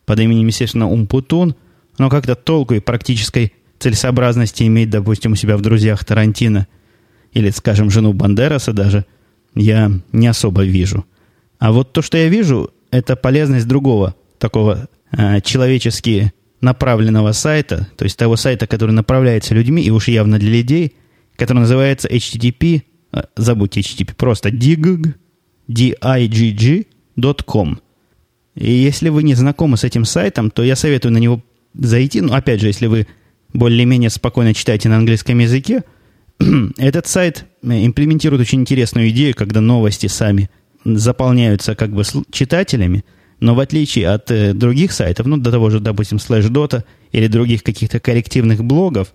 под 0.05 0.19
именем, 0.19 0.47
естественно, 0.47 0.89
Умпутун, 0.89 1.55
но 1.97 2.09
как-то 2.09 2.35
толку 2.35 2.73
и 2.73 2.79
практической 2.79 3.53
целесообразности 3.79 4.63
иметь, 4.63 4.89
допустим, 4.89 5.33
у 5.33 5.35
себя 5.35 5.57
в 5.57 5.61
друзьях 5.61 6.05
Тарантино 6.05 6.67
или, 7.33 7.49
скажем, 7.49 7.89
жену 7.89 8.13
Бандераса 8.13 8.73
даже, 8.73 9.05
я 9.55 9.91
не 10.11 10.27
особо 10.27 10.63
вижу. 10.63 11.05
А 11.59 11.71
вот 11.71 11.93
то, 11.93 12.01
что 12.01 12.17
я 12.17 12.27
вижу, 12.27 12.71
это 12.91 13.15
полезность 13.15 13.67
другого 13.67 14.15
такого 14.37 14.87
э, 15.11 15.41
человечески 15.41 16.33
направленного 16.61 17.31
сайта, 17.31 17.87
то 17.97 18.03
есть 18.03 18.17
того 18.17 18.35
сайта, 18.35 18.67
который 18.67 18.91
направляется 18.91 19.55
людьми, 19.55 19.81
и 19.83 19.89
уж 19.89 20.07
явно 20.07 20.39
для 20.39 20.51
людей, 20.51 20.95
который 21.35 21.59
называется 21.59 22.07
http, 22.07 22.83
э, 23.13 23.21
забудьте 23.35 23.81
http, 23.81 24.13
просто 24.15 24.49
digg, 24.49 25.13
digg.com. 27.17 27.79
И 28.55 28.71
если 28.71 29.09
вы 29.09 29.23
не 29.23 29.33
знакомы 29.33 29.77
с 29.77 29.83
этим 29.83 30.05
сайтом, 30.05 30.51
то 30.51 30.63
я 30.63 30.75
советую 30.75 31.13
на 31.13 31.17
него 31.17 31.41
зайти. 31.73 32.21
Ну, 32.21 32.33
опять 32.33 32.59
же, 32.59 32.67
если 32.67 32.87
вы 32.87 33.07
более-менее 33.53 34.09
спокойно 34.09 34.53
читаете 34.53 34.89
на 34.89 34.97
английском 34.97 35.39
языке, 35.39 35.83
этот 36.77 37.07
сайт 37.07 37.45
э, 37.63 37.85
имплементирует 37.85 38.41
очень 38.41 38.61
интересную 38.61 39.09
идею, 39.09 39.35
когда 39.35 39.61
новости 39.61 40.07
сами 40.07 40.49
заполняются 40.83 41.75
как 41.75 41.91
бы 41.91 42.03
читателями, 42.31 43.05
но 43.39 43.55
в 43.55 43.59
отличие 43.59 44.09
от 44.09 44.29
э, 44.31 44.53
других 44.53 44.91
сайтов, 44.91 45.27
ну, 45.27 45.37
до 45.37 45.51
того 45.51 45.69
же, 45.69 45.79
допустим, 45.79 46.17
Slashdot 46.17 46.83
или 47.11 47.27
других 47.27 47.63
каких-то 47.63 47.99
коллективных 47.99 48.63
блогов, 48.63 49.13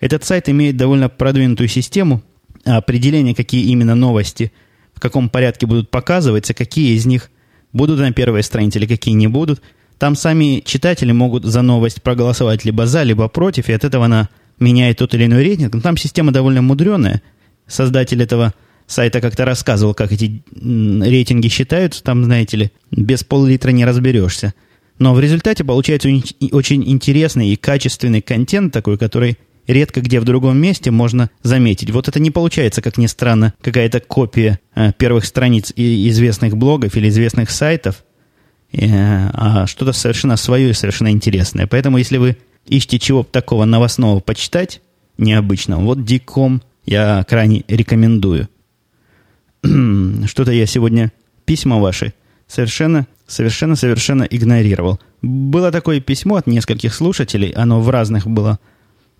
этот 0.00 0.24
сайт 0.24 0.48
имеет 0.48 0.76
довольно 0.76 1.08
продвинутую 1.08 1.68
систему 1.68 2.22
определения, 2.64 3.34
какие 3.34 3.66
именно 3.66 3.94
новости 3.94 4.52
в 4.94 5.00
каком 5.00 5.28
порядке 5.28 5.66
будут 5.66 5.90
показываться, 5.90 6.54
какие 6.54 6.96
из 6.96 7.06
них 7.06 7.30
будут 7.72 7.98
на 7.98 8.12
первой 8.12 8.42
странице 8.42 8.78
или 8.78 8.86
какие 8.86 9.14
не 9.14 9.26
будут. 9.26 9.62
Там 9.98 10.14
сами 10.14 10.62
читатели 10.64 11.12
могут 11.12 11.44
за 11.44 11.62
новость 11.62 12.02
проголосовать 12.02 12.64
либо 12.64 12.86
за, 12.86 13.02
либо 13.02 13.28
против, 13.28 13.68
и 13.68 13.72
от 13.72 13.84
этого 13.84 14.04
она 14.04 14.28
меняет 14.60 14.98
тот 14.98 15.14
или 15.14 15.26
иной 15.26 15.42
рейтинг. 15.42 15.74
Но 15.74 15.80
там 15.80 15.96
система 15.96 16.32
довольно 16.32 16.62
мудреная. 16.62 17.22
Создатель 17.66 18.22
этого 18.22 18.54
сайта 18.86 19.20
как-то 19.20 19.44
рассказывал, 19.44 19.94
как 19.94 20.12
эти 20.12 20.42
рейтинги 20.54 21.48
считаются. 21.48 22.02
Там, 22.02 22.24
знаете 22.24 22.56
ли, 22.56 22.72
без 22.90 23.24
пол-литра 23.24 23.70
не 23.70 23.84
разберешься. 23.84 24.54
Но 24.98 25.14
в 25.14 25.20
результате 25.20 25.64
получается 25.64 26.08
очень 26.52 26.88
интересный 26.88 27.50
и 27.50 27.56
качественный 27.56 28.20
контент 28.20 28.72
такой, 28.72 28.98
который 28.98 29.38
редко 29.68 30.00
где 30.00 30.18
в 30.18 30.24
другом 30.24 30.58
месте 30.58 30.90
можно 30.90 31.30
заметить. 31.42 31.90
Вот 31.90 32.08
это 32.08 32.18
не 32.18 32.30
получается, 32.32 32.82
как 32.82 32.98
ни 32.98 33.06
странно, 33.06 33.54
какая-то 33.60 34.00
копия 34.00 34.58
э, 34.74 34.92
первых 34.98 35.24
страниц 35.24 35.72
известных 35.76 36.56
блогов 36.56 36.96
или 36.96 37.08
известных 37.08 37.50
сайтов, 37.50 38.04
э, 38.72 38.78
а 38.82 39.66
что-то 39.66 39.92
совершенно 39.92 40.36
свое 40.36 40.70
и 40.70 40.74
совершенно 40.74 41.10
интересное. 41.10 41.66
Поэтому, 41.66 41.98
если 41.98 42.16
вы 42.16 42.38
ищете 42.66 42.98
чего 42.98 43.22
такого 43.22 43.64
новостного 43.64 44.20
почитать, 44.20 44.80
необычного, 45.18 45.80
вот 45.82 46.04
Диком 46.04 46.62
я 46.86 47.24
крайне 47.28 47.64
рекомендую. 47.68 48.48
Что-то 49.62 50.52
я 50.52 50.66
сегодня 50.66 51.12
письма 51.44 51.78
ваши 51.78 52.14
совершенно, 52.46 53.06
совершенно, 53.26 53.76
совершенно 53.76 54.22
игнорировал. 54.22 54.98
Было 55.20 55.70
такое 55.70 56.00
письмо 56.00 56.36
от 56.36 56.46
нескольких 56.46 56.94
слушателей, 56.94 57.50
оно 57.50 57.80
в 57.80 57.90
разных 57.90 58.26
было 58.26 58.58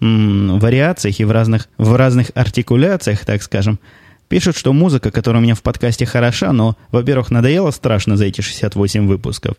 вариациях 0.00 1.20
и 1.20 1.24
в 1.24 1.30
разных, 1.30 1.68
в 1.78 1.94
разных 1.96 2.30
артикуляциях, 2.34 3.24
так 3.24 3.42
скажем, 3.42 3.80
пишут, 4.28 4.56
что 4.56 4.72
музыка, 4.72 5.10
которая 5.10 5.40
у 5.40 5.44
меня 5.44 5.54
в 5.54 5.62
подкасте 5.62 6.06
хороша, 6.06 6.52
но, 6.52 6.76
во-первых, 6.92 7.30
надоело 7.30 7.70
страшно 7.70 8.16
за 8.16 8.26
эти 8.26 8.40
68 8.40 9.06
выпусков, 9.06 9.56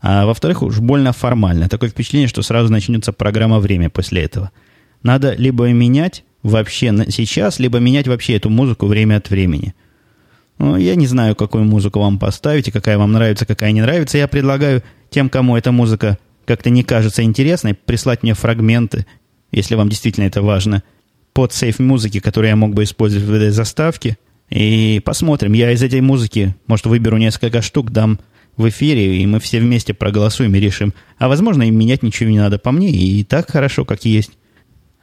а 0.00 0.26
во-вторых, 0.26 0.62
уж 0.62 0.78
больно 0.78 1.12
формально. 1.12 1.68
Такое 1.68 1.90
впечатление, 1.90 2.28
что 2.28 2.42
сразу 2.42 2.72
начнется 2.72 3.12
программа 3.12 3.58
«Время» 3.58 3.90
после 3.90 4.22
этого. 4.22 4.50
Надо 5.02 5.34
либо 5.34 5.68
менять 5.70 6.24
вообще 6.42 6.94
сейчас, 7.08 7.58
либо 7.58 7.78
менять 7.78 8.08
вообще 8.08 8.36
эту 8.36 8.48
музыку 8.48 8.86
время 8.86 9.16
от 9.16 9.30
времени. 9.30 9.74
Ну, 10.58 10.76
я 10.76 10.94
не 10.94 11.06
знаю, 11.06 11.34
какую 11.34 11.64
музыку 11.64 12.00
вам 12.00 12.18
поставить, 12.18 12.68
и 12.68 12.70
какая 12.70 12.98
вам 12.98 13.12
нравится, 13.12 13.46
какая 13.46 13.72
не 13.72 13.80
нравится. 13.80 14.18
Я 14.18 14.28
предлагаю 14.28 14.82
тем, 15.10 15.30
кому 15.30 15.56
эта 15.56 15.72
музыка 15.72 16.18
как-то 16.44 16.68
не 16.68 16.82
кажется 16.82 17.22
интересной, 17.22 17.74
прислать 17.74 18.22
мне 18.22 18.34
фрагменты 18.34 19.06
если 19.52 19.74
вам 19.74 19.88
действительно 19.88 20.24
это 20.24 20.42
важно, 20.42 20.82
под 21.32 21.52
сейф 21.52 21.78
музыки, 21.78 22.20
который 22.20 22.48
я 22.48 22.56
мог 22.56 22.74
бы 22.74 22.84
использовать 22.84 23.26
в 23.26 23.32
этой 23.32 23.50
заставке. 23.50 24.18
И 24.50 25.00
посмотрим. 25.04 25.52
Я 25.52 25.70
из 25.70 25.82
этой 25.82 26.00
музыки, 26.00 26.56
может, 26.66 26.86
выберу 26.86 27.18
несколько 27.18 27.62
штук, 27.62 27.90
дам 27.90 28.18
в 28.56 28.68
эфире, 28.68 29.22
и 29.22 29.26
мы 29.26 29.38
все 29.38 29.60
вместе 29.60 29.94
проголосуем 29.94 30.54
и 30.54 30.60
решим. 30.60 30.92
А 31.18 31.28
возможно, 31.28 31.62
им 31.62 31.78
менять 31.78 32.02
ничего 32.02 32.30
не 32.30 32.38
надо 32.38 32.58
по 32.58 32.72
мне, 32.72 32.90
и 32.90 33.22
так 33.24 33.50
хорошо, 33.50 33.84
как 33.84 34.04
есть. 34.04 34.32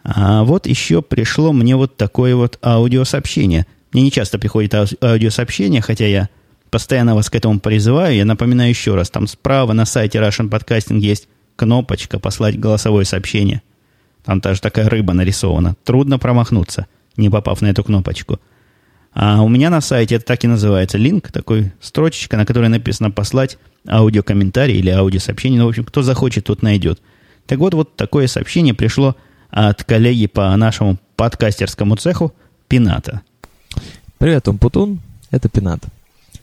А 0.03 0.43
вот 0.43 0.67
еще 0.67 1.01
пришло 1.01 1.53
мне 1.53 1.75
вот 1.75 1.97
такое 1.97 2.35
вот 2.35 2.59
аудиосообщение. 2.61 3.65
Мне 3.93 4.03
не 4.03 4.11
часто 4.11 4.37
приходит 4.37 4.73
аудиосообщение, 5.01 5.81
хотя 5.81 6.05
я 6.05 6.29
постоянно 6.69 7.15
вас 7.15 7.29
к 7.29 7.35
этому 7.35 7.59
призываю. 7.59 8.15
Я 8.15 8.25
напоминаю 8.25 8.69
еще 8.69 8.95
раз, 8.95 9.09
там 9.09 9.27
справа 9.27 9.73
на 9.73 9.85
сайте 9.85 10.19
Russian 10.19 10.49
Podcasting 10.49 10.99
есть 10.99 11.27
кнопочка 11.55 12.19
«Послать 12.19 12.59
голосовое 12.59 13.05
сообщение». 13.05 13.61
Там 14.27 14.41
даже 14.41 14.59
такая 14.59 14.89
рыба 14.89 15.13
нарисована. 15.13 15.77
Трудно 15.85 16.19
промахнуться, 16.19 16.87
не 17.15 17.29
попав 17.29 17.61
на 17.61 17.67
эту 17.67 17.81
кнопочку. 17.81 18.41
А 19.13 19.41
у 19.41 19.47
меня 19.47 19.69
на 19.69 19.79
сайте 19.79 20.15
это 20.15 20.25
так 20.25 20.43
и 20.43 20.47
называется. 20.47 20.97
Линк, 20.97 21.31
такой 21.31 21.71
строчечка, 21.79 22.35
на 22.35 22.45
которой 22.45 22.67
написано 22.67 23.09
«послать 23.09 23.57
аудиокомментарий» 23.87 24.79
или 24.79 24.89
аудиосообщение. 24.89 25.61
Ну, 25.61 25.65
в 25.65 25.69
общем, 25.69 25.85
кто 25.85 26.01
захочет, 26.01 26.43
тот 26.43 26.61
найдет. 26.61 27.01
Так 27.45 27.59
вот, 27.59 27.73
вот 27.73 27.95
такое 27.95 28.27
сообщение 28.27 28.73
пришло 28.73 29.15
от 29.49 29.85
коллеги 29.85 30.27
по 30.27 30.53
нашему 30.57 30.97
подкастерскому 31.15 31.95
цеху 31.95 32.33
Пината. 32.67 33.21
Привет, 34.17 34.49
Умпутун, 34.49 34.99
это 35.31 35.47
Пинат. 35.47 35.79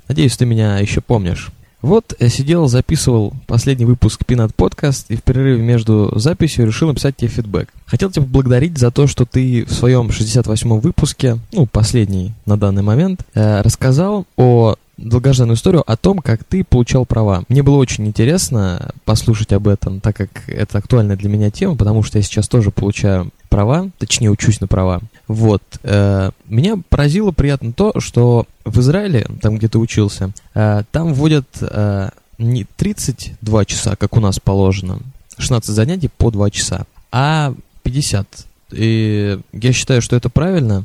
Надеюсь, 0.08 0.38
ты 0.38 0.46
меня 0.46 0.78
еще 0.78 1.02
помнишь. 1.02 1.50
Вот 1.84 2.14
я 2.18 2.30
сидел, 2.30 2.66
записывал 2.66 3.34
последний 3.46 3.84
выпуск 3.84 4.22
Peanut 4.26 4.54
Podcast 4.56 5.04
и 5.10 5.16
в 5.16 5.22
перерыве 5.22 5.60
между 5.60 6.18
записью 6.18 6.66
решил 6.66 6.88
написать 6.88 7.14
тебе 7.14 7.28
фидбэк. 7.28 7.68
Хотел 7.84 8.10
тебя 8.10 8.22
поблагодарить 8.22 8.78
за 8.78 8.90
то, 8.90 9.06
что 9.06 9.26
ты 9.26 9.66
в 9.66 9.70
своем 9.70 10.06
68-м 10.06 10.80
выпуске, 10.80 11.38
ну, 11.52 11.66
последний 11.66 12.32
на 12.46 12.56
данный 12.56 12.80
момент, 12.80 13.20
э, 13.34 13.60
рассказал 13.60 14.24
о 14.38 14.76
долгожданную 14.96 15.56
историю 15.56 15.84
о 15.86 15.98
том, 15.98 16.20
как 16.20 16.42
ты 16.44 16.64
получал 16.64 17.04
права. 17.04 17.42
Мне 17.50 17.62
было 17.62 17.76
очень 17.76 18.06
интересно 18.06 18.92
послушать 19.04 19.52
об 19.52 19.68
этом, 19.68 20.00
так 20.00 20.16
как 20.16 20.30
это 20.48 20.78
актуальная 20.78 21.16
для 21.16 21.28
меня 21.28 21.50
тема, 21.50 21.76
потому 21.76 22.02
что 22.02 22.16
я 22.16 22.22
сейчас 22.22 22.48
тоже 22.48 22.70
получаю 22.70 23.30
права, 23.50 23.90
точнее 23.98 24.30
учусь 24.30 24.60
на 24.60 24.68
права. 24.68 25.02
Вот. 25.26 25.62
Э, 25.82 26.30
меня 26.46 26.76
поразило 26.88 27.30
приятно 27.30 27.72
то, 27.72 27.92
что 27.98 28.46
в 28.64 28.80
Израиле, 28.80 29.26
там 29.40 29.56
где 29.56 29.68
ты 29.68 29.78
учился, 29.78 30.32
э, 30.54 30.82
там 30.90 31.14
вводят 31.14 31.46
э, 31.60 32.10
не 32.38 32.64
32 32.76 33.64
часа, 33.64 33.96
как 33.96 34.16
у 34.16 34.20
нас 34.20 34.38
положено, 34.38 34.98
16 35.38 35.70
занятий 35.70 36.08
по 36.08 36.30
2 36.30 36.50
часа, 36.50 36.87
а 37.10 37.54
50. 37.82 38.46
И 38.72 39.38
я 39.52 39.72
считаю, 39.72 40.02
что 40.02 40.16
это 40.16 40.30
правильно. 40.30 40.84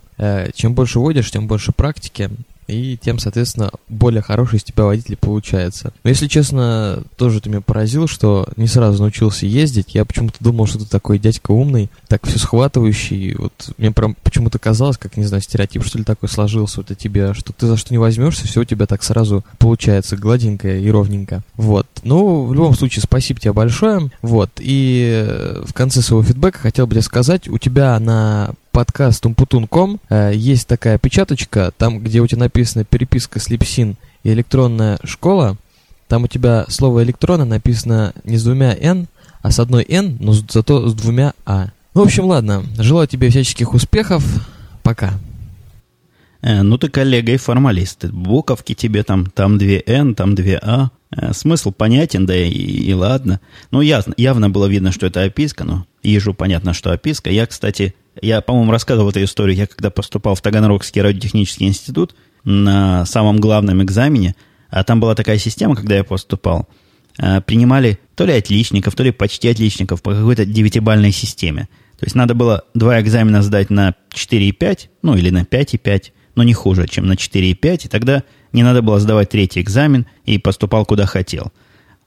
Чем 0.54 0.74
больше 0.74 1.00
водишь, 1.00 1.32
тем 1.32 1.48
больше 1.48 1.72
практики 1.72 2.30
и 2.70 2.98
тем, 2.98 3.20
соответственно, 3.20 3.72
более 3.88 4.22
хороший 4.22 4.58
из 4.58 4.64
тебя 4.64 4.86
водитель 4.86 5.18
получается. 5.18 5.94
Но, 6.04 6.10
если 6.10 6.28
честно, 6.28 7.04
тоже 7.18 7.42
ты 7.42 7.50
меня 7.50 7.62
поразил, 7.62 8.08
что 8.08 8.48
не 8.56 8.68
сразу 8.68 9.02
научился 9.02 9.46
ездить. 9.46 9.96
Я 9.96 10.06
почему-то 10.06 10.38
думал, 10.40 10.68
что 10.68 10.80
ты 10.80 10.86
такой 10.86 11.20
дядька 11.20 11.52
умный, 11.52 11.90
так 12.08 12.26
все 12.26 12.40
схватывающий. 12.40 13.36
Вот 13.36 13.74
мне 13.78 13.92
прям 13.92 14.16
почему-то 14.24 14.60
казалось, 14.60 14.98
как, 14.98 15.18
не 15.18 15.26
знаю, 15.26 15.42
стереотип, 15.42 15.84
что 15.84 15.98
ли, 15.98 16.04
такой 16.04 16.30
сложился 16.30 16.78
вот 16.78 16.92
о 16.92 16.96
тебе, 16.96 17.34
что 17.34 17.54
ты 17.54 17.68
за 17.68 17.78
что 17.78 17.94
не 17.94 17.98
возьмешься, 17.98 18.48
все 18.48 18.62
у 18.62 18.66
тебя 18.66 18.86
так 18.86 19.04
сразу 19.04 19.44
получается 19.58 20.16
гладенько 20.16 20.78
и 20.78 20.90
ровненько. 20.90 21.44
Вот. 21.56 21.88
Ну, 22.04 22.46
в 22.46 22.54
любом 22.54 22.76
случае, 22.76 23.04
спасибо 23.04 23.40
тебе 23.40 23.54
большое. 23.54 24.10
Вот. 24.22 24.52
И 24.60 25.56
в 25.66 25.74
конце 25.74 26.02
своего 26.02 26.24
фидбэка 26.24 26.60
хотел 26.60 26.88
бы 26.88 26.94
тебе 26.94 27.02
сказать, 27.02 27.48
у 27.48 27.58
тебя 27.58 28.00
на 28.00 28.52
подкаст 28.72 29.26
umпутун.com 29.26 30.00
э, 30.10 30.32
есть 30.36 30.68
такая 30.68 30.98
печаточка, 30.98 31.72
там, 31.78 32.00
где 32.00 32.22
у 32.22 32.28
тебя 32.28 32.40
написано 32.40 32.86
переписка 32.86 33.40
с 33.40 33.50
Липсин 33.50 33.98
и 34.24 34.32
электронная 34.32 35.00
школа, 35.04 35.58
там 36.08 36.24
у 36.24 36.28
тебя 36.28 36.66
слово 36.70 37.04
электронно 37.04 37.46
написано 37.46 38.14
не 38.24 38.38
с 38.38 38.44
двумя 38.44 38.76
«н», 38.76 39.08
а 39.42 39.52
с 39.52 39.60
одной 39.60 39.86
«н», 39.88 40.18
но 40.20 40.34
зато 40.34 40.88
с 40.88 40.94
двумя 40.96 41.34
«а». 41.46 41.70
Ну, 41.94 42.02
в 42.02 42.06
общем, 42.06 42.26
ладно. 42.26 42.64
Желаю 42.78 43.08
тебе 43.08 43.30
всяческих 43.30 43.74
успехов. 43.74 44.24
Пока. 44.82 45.14
Э, 46.42 46.62
ну, 46.62 46.78
ты 46.78 46.90
коллега 46.90 47.34
и 47.34 47.38
формалист. 47.38 48.06
Буковки 48.06 48.74
тебе 48.74 49.04
там, 49.04 49.28
там 49.28 49.58
две 49.58 49.84
«н», 49.86 50.16
там 50.16 50.36
две 50.36 50.58
«а». 50.58 50.90
Э, 51.16 51.34
смысл 51.34 51.72
понятен, 51.72 52.26
да 52.26 52.36
и, 52.36 52.50
и 52.52 52.94
ладно. 52.94 53.42
Ну, 53.72 53.82
ясно, 53.82 54.14
явно 54.18 54.50
было 54.50 54.68
видно, 54.68 54.92
что 54.92 55.08
это 55.08 55.24
описка, 55.24 55.64
но 55.64 55.86
ежу 56.04 56.34
понятно, 56.34 56.74
что 56.74 56.92
описка. 56.92 57.30
Я, 57.30 57.48
кстати, 57.48 57.96
я, 58.22 58.42
по-моему, 58.42 58.72
рассказывал 58.72 59.10
эту 59.10 59.24
историю. 59.24 59.56
Я 59.56 59.68
когда 59.68 59.90
поступал 59.90 60.36
в 60.36 60.42
Таганрогский 60.42 61.02
радиотехнический 61.02 61.68
институт 61.68 62.16
на 62.44 63.06
самом 63.06 63.40
главном 63.40 63.82
экзамене, 63.84 64.36
а 64.70 64.84
там 64.84 65.00
была 65.00 65.16
такая 65.16 65.40
система, 65.40 65.76
когда 65.76 65.96
я 65.96 66.04
поступал, 66.04 66.68
э, 67.18 67.42
принимали 67.42 68.00
то 68.16 68.26
ли 68.26 68.34
отличников, 68.34 68.96
то 68.96 69.04
ли 69.04 69.12
почти 69.12 69.50
отличников 69.50 70.04
по 70.04 70.14
какой-то 70.14 70.46
девятибальной 70.46 71.12
системе. 71.12 71.70
То 71.98 72.06
есть 72.06 72.16
надо 72.16 72.34
было 72.34 72.64
два 72.74 73.02
экзамена 73.02 73.42
сдать 73.42 73.70
на 73.70 73.96
4,5, 74.14 74.90
ну 75.02 75.16
или 75.16 75.32
на 75.32 75.42
5,5, 75.42 76.12
но 76.36 76.44
не 76.44 76.54
хуже, 76.54 76.88
чем 76.88 77.08
на 77.08 77.14
4,5, 77.14 77.86
и 77.86 77.88
тогда 77.90 78.24
не 78.54 78.64
надо 78.64 78.82
было 78.82 79.00
сдавать 79.00 79.30
третий 79.30 79.62
экзамен 79.62 80.06
и 80.26 80.38
поступал 80.38 80.86
куда 80.86 81.06
хотел. 81.06 81.52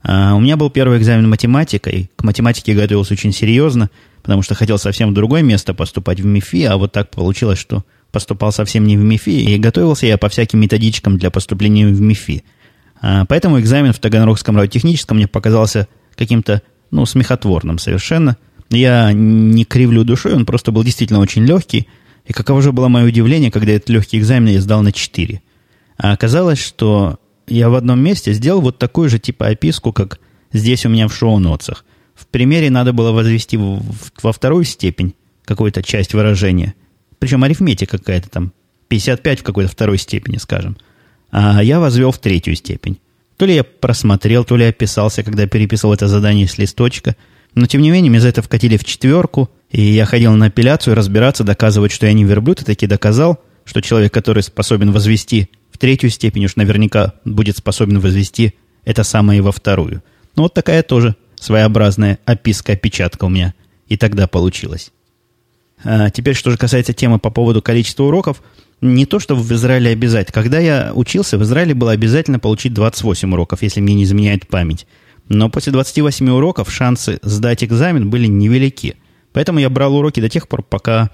А 0.02 0.35
у 0.35 0.40
меня 0.40 0.57
был 0.57 0.70
первый 0.70 0.98
экзамен 0.98 1.28
математикой. 1.28 2.11
К 2.16 2.24
математике 2.24 2.74
готовился 2.74 3.14
очень 3.14 3.33
серьезно, 3.33 3.90
потому 4.22 4.42
что 4.42 4.55
хотел 4.55 4.78
совсем 4.78 5.11
в 5.11 5.14
другое 5.14 5.42
место 5.42 5.74
поступать 5.74 6.20
в 6.20 6.26
МИФИ, 6.26 6.64
а 6.64 6.76
вот 6.76 6.92
так 6.92 7.11
получилось, 7.11 7.59
что 7.59 7.85
поступал 8.11 8.52
совсем 8.52 8.85
не 8.85 8.96
в 8.96 9.00
МИФИ, 9.00 9.31
и 9.31 9.59
готовился 9.59 10.07
я 10.07 10.18
по 10.18 10.28
всяким 10.28 10.61
методичкам 10.61 11.18
для 11.18 11.31
поступления 11.31 11.87
в 11.87 12.00
МИФИ. 12.00 12.44
А, 13.00 13.24
поэтому 13.26 13.61
экзамен 13.61 13.92
в 13.92 13.98
Таганрогском 13.98 14.57
радиотехническом 14.57 15.16
мне 15.16 15.28
показался 15.28 15.88
каким-то, 16.16 16.62
ну, 16.90 17.07
смехотворным 17.07 17.78
совершенно. 17.78 18.37
Я 18.70 19.12
не 19.12 19.64
кривлю 19.64 20.05
душой, 20.05 20.35
он 20.35 20.46
просто 20.46 20.72
был 20.72 20.83
действительно 20.83 21.20
очень 21.20 21.44
легкий. 21.44 21.88
И 22.26 22.33
каково 22.33 22.62
же 22.62 22.72
было 22.72 22.88
мое 22.88 23.07
удивление, 23.07 23.50
когда 23.50 23.72
этот 23.72 23.88
легкий 23.88 24.18
экзамен 24.18 24.52
я 24.52 24.61
сдал 24.61 24.83
на 24.83 24.92
4. 24.92 25.42
А 26.03 26.11
оказалось, 26.11 26.59
что 26.59 27.21
я 27.47 27.71
в 27.71 27.77
одном 27.77 28.01
месте 28.01 28.33
сделал 28.33 28.61
вот 28.61 28.77
такую 28.77 29.09
же 29.09 29.21
типа 29.21 29.47
описку, 29.47 29.93
как 29.93 30.19
здесь 30.53 30.85
у 30.85 30.88
меня 30.88 31.07
в 31.07 31.15
шоу-нотсах. 31.15 31.85
В 32.17 32.27
примере 32.27 32.71
надо 32.71 32.93
было 32.93 33.12
возвести 33.12 33.57
во 33.57 34.33
вторую 34.33 34.65
степень 34.65 35.15
какую-то 35.45 35.81
часть 35.85 36.12
выражения. 36.12 36.75
Причем 37.21 37.45
арифметика 37.45 37.99
какая-то 37.99 38.29
там. 38.29 38.53
55 38.88 39.41
в 39.41 39.43
какой-то 39.45 39.71
второй 39.71 39.97
степени, 39.97 40.38
скажем. 40.38 40.77
А 41.31 41.62
я 41.62 41.79
возвел 41.79 42.11
в 42.11 42.19
третью 42.19 42.57
степень. 42.57 42.99
То 43.37 43.47
ли 43.47 43.55
я 43.55 43.62
просмотрел, 43.62 44.45
то 44.45 44.57
ли 44.57 44.65
описался, 44.65 45.23
когда 45.23 45.47
переписывал 45.47 45.95
это 45.95 46.09
задание 46.09 46.49
с 46.49 46.59
листочка. 46.59 47.15
Но, 47.55 47.67
тем 47.67 47.81
не 47.81 47.93
менее, 47.93 48.11
меня 48.11 48.21
за 48.21 48.29
это 48.29 48.43
вкатили 48.43 48.77
в 48.77 48.85
четверку, 48.85 49.51
и 49.71 49.81
я 49.81 50.05
ходил 50.05 50.33
на 50.33 50.47
апелляцию 50.47 50.97
разбираться, 50.97 51.45
доказывать, 51.45 51.93
что 51.93 52.07
я 52.07 52.12
не 52.12 52.25
верблюд, 52.25 52.61
и 52.61 52.65
таки 52.65 52.88
доказал, 52.88 53.41
что 53.65 53.81
человек, 53.81 54.12
который 54.12 54.43
способен 54.43 54.91
возвести 54.91 55.49
третью 55.83 56.11
степень, 56.11 56.45
уж 56.45 56.55
наверняка 56.55 57.14
будет 57.25 57.57
способен 57.57 57.99
возвести 57.99 58.55
это 58.85 59.03
самое 59.03 59.42
во 59.42 59.51
вторую. 59.51 60.05
Ну, 60.37 60.45
вот 60.45 60.55
такая 60.55 60.85
тоже 60.85 61.16
своеобразная 61.35 62.21
описка-опечатка 62.25 63.25
у 63.25 63.29
меня 63.29 63.53
и 63.88 63.97
тогда 63.97 64.29
получилась. 64.29 64.92
А 65.83 66.11
теперь, 66.11 66.37
что 66.37 66.53
же 66.53 66.57
касается 66.57 66.92
темы 66.92 67.18
по 67.18 67.31
поводу 67.31 67.62
количества 67.62 68.05
уроков, 68.05 68.45
не 68.81 69.07
то, 69.07 69.18
что 69.18 69.35
в 69.35 69.53
Израиле 69.53 69.90
обязательно. 69.90 70.33
Когда 70.33 70.61
я 70.61 70.92
учился, 70.95 71.37
в 71.37 71.42
Израиле 71.42 71.75
было 71.75 71.90
обязательно 71.90 72.38
получить 72.38 72.73
28 72.75 73.33
уроков, 73.33 73.62
если 73.62 73.81
мне 73.81 73.95
не 73.95 74.05
изменяет 74.05 74.47
память. 74.47 74.87
Но 75.29 75.51
после 75.51 75.73
28 75.73 76.31
уроков 76.31 76.73
шансы 76.73 77.18
сдать 77.23 77.64
экзамен 77.64 78.09
были 78.09 78.29
невелики. 78.29 78.95
Поэтому 79.33 79.59
я 79.59 79.68
брал 79.68 79.97
уроки 79.97 80.21
до 80.21 80.29
тех 80.29 80.47
пор, 80.47 80.62
пока 80.62 81.11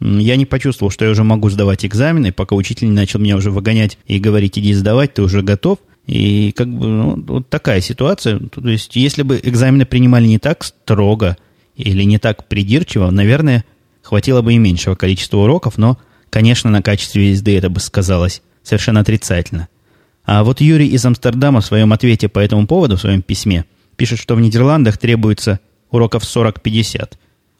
я 0.00 0.36
не 0.36 0.46
почувствовал, 0.46 0.90
что 0.90 1.04
я 1.04 1.10
уже 1.10 1.24
могу 1.24 1.50
сдавать 1.50 1.84
экзамены, 1.84 2.32
пока 2.32 2.56
учитель 2.56 2.88
не 2.88 2.94
начал 2.94 3.20
меня 3.20 3.36
уже 3.36 3.50
выгонять 3.50 3.98
и 4.06 4.18
говорить, 4.18 4.58
иди 4.58 4.72
сдавать, 4.72 5.14
ты 5.14 5.22
уже 5.22 5.42
готов. 5.42 5.78
И 6.06 6.52
как 6.56 6.68
бы 6.68 6.86
ну, 6.86 7.24
вот 7.26 7.48
такая 7.48 7.80
ситуация. 7.80 8.38
То 8.38 8.68
есть, 8.68 8.96
если 8.96 9.22
бы 9.22 9.38
экзамены 9.42 9.84
принимали 9.84 10.26
не 10.26 10.38
так 10.38 10.64
строго 10.64 11.36
или 11.76 12.02
не 12.02 12.18
так 12.18 12.48
придирчиво, 12.48 13.10
наверное, 13.10 13.64
хватило 14.02 14.42
бы 14.42 14.54
и 14.54 14.58
меньшего 14.58 14.94
количества 14.94 15.38
уроков, 15.38 15.76
но, 15.76 15.98
конечно, 16.30 16.70
на 16.70 16.82
качестве 16.82 17.30
езды 17.30 17.56
это 17.56 17.68
бы 17.68 17.78
сказалось 17.80 18.42
совершенно 18.62 19.00
отрицательно. 19.00 19.68
А 20.24 20.44
вот 20.44 20.60
Юрий 20.60 20.88
из 20.88 21.04
Амстердама 21.04 21.60
в 21.60 21.66
своем 21.66 21.92
ответе 21.92 22.28
по 22.28 22.38
этому 22.38 22.66
поводу, 22.66 22.96
в 22.96 23.00
своем 23.00 23.22
письме, 23.22 23.64
пишет, 23.96 24.18
что 24.18 24.34
в 24.34 24.40
Нидерландах 24.40 24.96
требуется 24.96 25.60
уроков 25.90 26.22
40-50. 26.22 27.14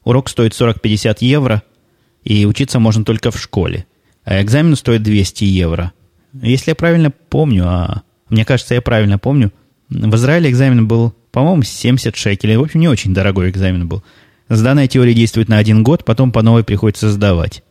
Урок 0.04 0.28
стоит 0.28 0.52
40-50 0.52 1.18
евро, 1.20 1.62
и 2.24 2.44
учиться 2.44 2.78
можно 2.78 3.04
только 3.04 3.30
в 3.30 3.40
школе. 3.40 3.86
А 4.24 4.40
экзамен 4.42 4.76
стоит 4.76 5.02
200 5.02 5.44
евро. 5.44 5.92
Если 6.32 6.70
я 6.70 6.74
правильно 6.74 7.10
помню, 7.10 7.66
а 7.66 8.02
мне 8.28 8.44
кажется, 8.44 8.74
я 8.74 8.82
правильно 8.82 9.18
помню, 9.18 9.52
в 9.88 10.14
Израиле 10.14 10.50
экзамен 10.50 10.86
был, 10.86 11.14
по-моему, 11.32 11.62
70 11.62 12.14
шекелей. 12.14 12.56
В 12.56 12.62
общем, 12.62 12.80
не 12.80 12.88
очень 12.88 13.12
дорогой 13.12 13.50
экзамен 13.50 13.88
был. 13.88 14.04
Сданная 14.48 14.88
теория 14.88 15.14
действует 15.14 15.48
на 15.48 15.58
один 15.58 15.82
год, 15.82 16.04
потом 16.04 16.32
по 16.32 16.42
новой 16.42 16.64
приходится 16.64 17.10
сдавать. 17.10 17.62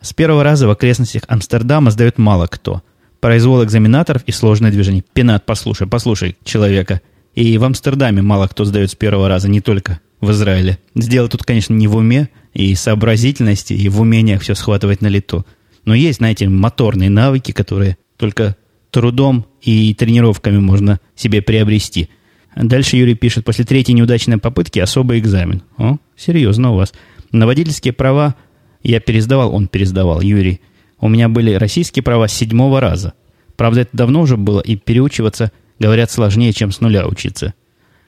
С 0.00 0.12
первого 0.12 0.42
раза 0.42 0.66
в 0.66 0.70
окрестностях 0.70 1.22
Амстердама 1.28 1.90
сдает 1.90 2.18
мало 2.18 2.46
кто. 2.46 2.82
Произвол 3.20 3.62
экзаменаторов 3.62 4.22
и 4.26 4.32
сложное 4.32 4.72
движение. 4.72 5.04
Пенат, 5.12 5.46
послушай, 5.46 5.86
послушай 5.86 6.36
человека. 6.44 7.00
И 7.34 7.56
в 7.56 7.64
Амстердаме 7.64 8.20
мало 8.20 8.48
кто 8.48 8.64
сдает 8.64 8.90
с 8.90 8.94
первого 8.94 9.28
раза, 9.28 9.48
не 9.48 9.60
только 9.60 10.00
в 10.20 10.30
Израиле. 10.32 10.78
Сделать 10.94 11.32
тут, 11.32 11.44
конечно, 11.44 11.72
не 11.72 11.86
в 11.86 11.96
уме 11.96 12.30
и 12.54 12.74
сообразительности, 12.74 13.72
и 13.72 13.88
в 13.88 14.00
умениях 14.00 14.42
все 14.42 14.54
схватывать 14.54 15.00
на 15.00 15.08
лету. 15.08 15.46
Но 15.84 15.94
есть, 15.94 16.18
знаете, 16.18 16.48
моторные 16.48 17.10
навыки, 17.10 17.52
которые 17.52 17.96
только 18.16 18.56
трудом 18.90 19.46
и 19.60 19.94
тренировками 19.94 20.58
можно 20.58 21.00
себе 21.16 21.42
приобрести– 21.42 22.08
Дальше 22.54 22.96
Юрий 22.96 23.14
пишет, 23.14 23.44
после 23.44 23.64
третьей 23.64 23.94
неудачной 23.94 24.38
попытки 24.38 24.78
особый 24.78 25.18
экзамен. 25.18 25.62
О, 25.78 25.96
серьезно 26.16 26.72
у 26.72 26.76
вас. 26.76 26.92
На 27.30 27.46
водительские 27.46 27.92
права 27.92 28.34
я 28.82 29.00
пересдавал, 29.00 29.54
он 29.54 29.68
пересдавал, 29.68 30.20
Юрий. 30.20 30.60
У 31.00 31.08
меня 31.08 31.28
были 31.28 31.54
российские 31.54 32.02
права 32.02 32.28
с 32.28 32.34
седьмого 32.34 32.80
раза. 32.80 33.14
Правда, 33.56 33.82
это 33.82 33.96
давно 33.96 34.20
уже 34.22 34.36
было, 34.36 34.60
и 34.60 34.76
переучиваться, 34.76 35.50
говорят, 35.78 36.10
сложнее, 36.10 36.52
чем 36.52 36.72
с 36.72 36.80
нуля 36.80 37.06
учиться. 37.06 37.54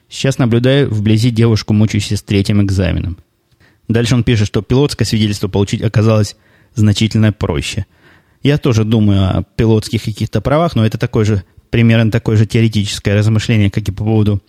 Сейчас 0.09 0.37
наблюдаю 0.37 0.89
вблизи 0.89 1.31
девушку, 1.31 1.73
мучающуюся 1.73 2.17
с 2.17 2.23
третьим 2.23 2.61
экзаменом. 2.61 3.17
Дальше 3.87 4.15
он 4.15 4.23
пишет, 4.23 4.47
что 4.47 4.61
пилотское 4.61 5.05
свидетельство 5.05 5.47
получить 5.47 5.81
оказалось 5.81 6.35
значительно 6.73 7.31
проще. 7.31 7.85
Я 8.43 8.57
тоже 8.57 8.83
думаю 8.83 9.37
о 9.37 9.43
пилотских 9.43 10.03
каких-то 10.03 10.41
правах, 10.41 10.75
но 10.75 10.85
это 10.85 10.97
такой 10.97 11.25
же 11.25 11.43
примерно 11.69 12.11
такое 12.11 12.37
же 12.37 12.45
теоретическое 12.45 13.15
размышление, 13.15 13.71
как 13.71 13.87
и 13.87 13.91
по 13.91 14.03
поводу 14.03 14.41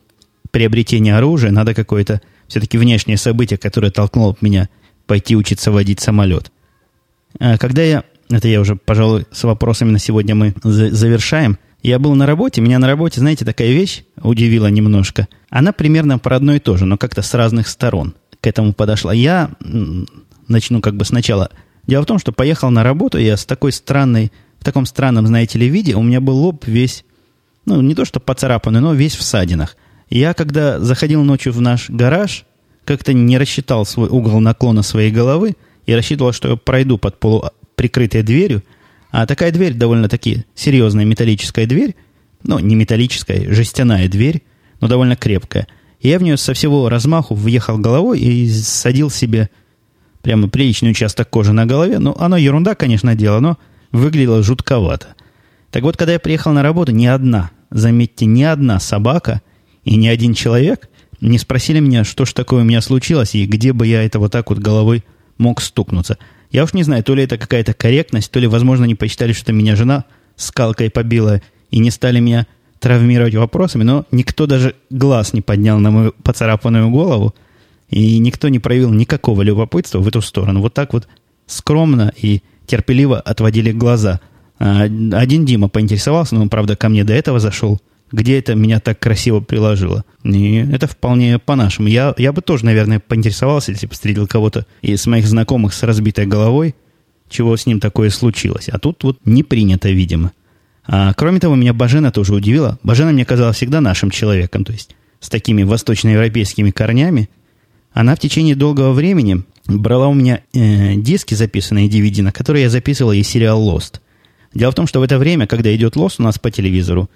приобретения 0.51 1.17
оружия. 1.17 1.51
Надо 1.51 1.75
какое-то 1.75 2.21
все-таки 2.47 2.79
внешнее 2.79 3.17
событие, 3.17 3.59
которое 3.59 3.91
толкнуло 3.91 4.37
меня 4.41 4.69
пойти 5.07 5.37
учиться 5.37 5.71
водить 5.71 6.01
самолет. 6.01 6.51
А 7.39 7.59
когда 7.59 7.83
я, 7.83 8.05
это 8.31 8.49
я 8.49 8.61
уже, 8.61 8.77
пожалуй, 8.77 9.27
с 9.33 9.45
вопросами 9.45 9.91
на 9.91 9.99
сегодня 9.99 10.35
мы 10.35 10.55
завершаем. 10.63 11.59
Я 11.83 11.99
был 11.99 12.15
на 12.15 12.27
работе, 12.27 12.61
меня 12.61 12.79
на 12.79 12.89
работе, 12.89 13.21
знаете, 13.21 13.45
такая 13.45 13.69
вещь 13.69 14.05
удивила 14.21 14.67
немножко. 14.67 15.29
Она 15.51 15.73
примерно 15.73 16.19
про 16.19 16.37
одно 16.37 16.55
и 16.55 16.59
то 16.59 16.77
же, 16.77 16.85
но 16.85 16.97
как-то 16.99 17.23
с 17.23 17.33
разных 17.35 17.69
сторон 17.69 18.15
к 18.47 18.49
этому 18.49 18.73
подошла. 18.73 19.13
Я 19.13 19.51
начну 20.47 20.81
как 20.81 20.97
бы 20.97 21.05
сначала. 21.05 21.51
Дело 21.89 22.03
в 22.03 22.07
том, 22.07 22.21
что 22.21 22.31
поехал 22.31 22.71
на 22.71 22.85
работу 22.85 23.19
я 23.19 23.37
с 23.37 23.45
такой 23.45 23.73
странной, 23.73 24.31
в 24.61 24.65
таком 24.65 24.87
странном, 24.87 25.27
знаете 25.27 25.59
ли, 25.59 25.69
виде. 25.69 25.97
У 25.97 26.03
меня 26.05 26.21
был 26.21 26.37
лоб 26.37 26.65
весь 26.65 27.05
ну, 27.65 27.81
не 27.81 27.97
то 27.97 28.05
что 28.05 28.21
поцарапанный, 28.21 28.81
но 28.81 28.95
весь 28.95 29.17
в 29.17 29.23
садинах. 29.23 29.77
Я, 30.11 30.33
когда 30.33 30.79
заходил 30.79 31.25
ночью 31.25 31.53
в 31.53 31.61
наш 31.61 31.91
гараж, 31.91 32.45
как-то 32.85 33.13
не 33.13 33.37
рассчитал 33.37 33.85
свой 33.85 34.09
угол 34.09 34.39
наклона 34.39 34.83
своей 34.83 35.11
головы 35.11 35.57
и 35.85 35.93
рассчитывал, 35.93 36.33
что 36.33 36.51
я 36.51 36.57
пройду 36.57 36.99
под 36.99 37.19
полуприкрытой 37.19 38.23
дверью, 38.23 38.63
а 39.11 39.27
такая 39.27 39.51
дверь 39.51 39.75
довольно-таки 39.75 40.45
серьезная 40.55 41.05
металлическая 41.05 41.67
дверь, 41.67 41.97
ну, 42.45 42.61
не 42.61 42.77
металлическая, 42.77 43.53
жестяная 43.53 44.09
дверь, 44.09 44.45
но 44.81 44.87
довольно 44.87 45.17
крепкая. 45.17 45.67
Я 46.07 46.21
в 46.21 46.23
нее 46.23 46.37
со 46.37 46.55
всего 46.55 46.89
размаху 46.89 47.35
въехал 47.35 47.79
головой 47.79 48.21
и 48.21 48.49
садил 48.49 49.11
себе 49.11 49.51
прямо 50.23 50.49
приличный 50.49 50.91
участок 50.91 51.29
кожи 51.29 51.53
на 51.53 51.67
голове. 51.67 51.99
Ну, 51.99 52.15
оно 52.17 52.37
ерунда, 52.37 52.77
конечно, 52.77 53.17
дело, 53.17 53.41
но 53.41 53.59
выглядело 53.91 54.41
жутковато. 54.41 55.17
Так 55.73 55.83
вот, 55.83 55.97
когда 55.97 56.13
я 56.13 56.21
приехал 56.21 56.53
на 56.53 56.63
работу, 56.63 56.93
ни 56.93 57.07
одна 57.07 57.51
заметьте, 57.71 58.25
ни 58.25 58.45
одна 58.45 58.79
собака 58.79 59.43
и 59.83 59.97
ни 59.97 60.07
один 60.07 60.33
человек 60.33 60.89
не 61.21 61.39
спросили 61.39 61.81
меня, 61.81 62.05
что 62.05 62.25
ж 62.25 62.33
такое 62.35 62.63
у 62.63 62.65
меня 62.65 62.81
случилось 62.83 63.35
и 63.35 63.45
где 63.45 63.73
бы 63.73 63.85
я 63.85 64.05
это 64.05 64.21
вот 64.21 64.31
так 64.31 64.49
вот 64.51 64.61
головой 64.61 65.03
мог 65.39 65.61
стукнуться. 65.61 66.19
Я 66.53 66.63
уж 66.63 66.73
не 66.73 66.85
знаю, 66.85 67.03
то 67.03 67.17
ли 67.17 67.25
это 67.25 67.37
какая-то 67.37 67.75
корректность, 67.75 68.31
то 68.31 68.39
ли, 68.39 68.47
возможно, 68.47 68.85
они 68.85 68.95
посчитали, 68.95 69.33
что 69.33 69.53
меня 69.53 69.75
жена 69.75 70.05
скалкой 70.37 70.89
побила 70.89 71.43
и 71.73 71.81
не 71.81 71.91
стали 71.91 72.21
меня 72.21 72.47
травмировать 72.79 73.35
вопросами, 73.35 73.83
но 73.83 74.05
никто 74.11 74.47
даже 74.47 74.75
глаз 74.91 75.33
не 75.33 75.41
поднял 75.41 75.79
на 75.79 75.91
мою 75.91 76.15
поцарапанную 76.23 76.91
голову, 76.91 77.35
и 77.89 78.19
никто 78.19 78.49
не 78.49 78.59
проявил 78.59 78.93
никакого 78.93 79.43
любопытства 79.43 80.01
в 80.01 80.09
эту 80.09 80.21
сторону. 80.21 80.61
Вот 80.61 80.75
так 80.75 80.93
вот 80.93 81.09
скромно 81.47 82.13
и 82.17 82.43
терпеливо 82.67 83.21
отводили 83.21 83.73
глаза– 83.73 84.21
а, 84.59 84.85
один 84.85 85.45
Дима 85.45 85.69
поинтересовался, 85.69 86.35
но 86.35 86.43
он, 86.43 86.49
правда, 86.49 86.77
ко 86.77 86.89
мне 86.89 87.05
до 87.05 87.13
этого 87.13 87.41
зашел. 87.41 87.81
Где 88.13 88.39
это 88.39 88.55
меня 88.55 88.79
так 88.79 89.01
красиво 89.01 89.41
приложило? 89.41 90.05
И 90.23 90.55
это 90.73 90.87
вполне 90.87 91.39
по-нашему. 91.39 91.89
Я, 91.89 92.15
я 92.19 92.33
бы 92.33 92.41
тоже, 92.41 92.65
наверное, 92.65 93.01
поинтересовался, 93.01 93.73
если 93.73 93.87
бы 93.87 93.95
встретил 93.95 94.27
кого-то 94.29 94.65
из 94.81 95.07
моих 95.07 95.27
знакомых 95.27 95.75
с 95.75 95.83
разбитой 95.83 96.27
головой, 96.27 96.77
чего 97.29 97.57
с 97.57 97.67
ним 97.67 97.81
такое 97.81 98.11
случилось. 98.11 98.69
А 98.69 98.79
тут 98.79 99.03
вот 99.03 99.19
не 99.25 99.43
принято, 99.43 99.91
видимо. 99.91 100.33
А, 100.87 101.13
кроме 101.15 101.41
того, 101.41 101.55
меня 101.55 101.73
Бажена 101.73 102.11
тоже 102.11 102.35
удивила. 102.35 102.79
Бажена 102.83 103.13
мне 103.13 103.25
казалась 103.25 103.57
всегда 103.57 103.81
нашим 103.81 104.11
человеком, 104.11 104.65
то 104.65 104.73
есть 104.73 104.95
с 105.21 105.29
такими 105.29 105.63
восточноевропейскими 105.63 106.71
корнями. 106.71 107.29
Она 107.93 108.15
в 108.15 108.19
течение 108.19 108.55
долгого 108.55 108.93
времени 108.93 109.43
брала 109.67 110.09
у 110.09 110.15
меня 110.15 110.43
э, 110.53 110.95
диски, 110.95 111.35
записанные 111.35 111.89
DVD, 111.89 112.23
на 112.23 112.33
которые 112.33 112.65
я 112.65 112.71
записывал 112.71 113.13
ей 113.13 113.25
сериал 113.25 113.61
Lost. 113.63 114.01
Дело 114.55 114.71
в 114.71 114.75
том, 114.75 114.87
что 114.87 115.01
в 115.01 115.03
это 115.03 115.19
время, 115.19 115.47
когда 115.47 115.75
идет 115.75 115.97
Lost 115.97 116.17
у 116.19 116.23
нас 116.23 116.39
по 116.39 116.51
телевизору, 116.51 117.11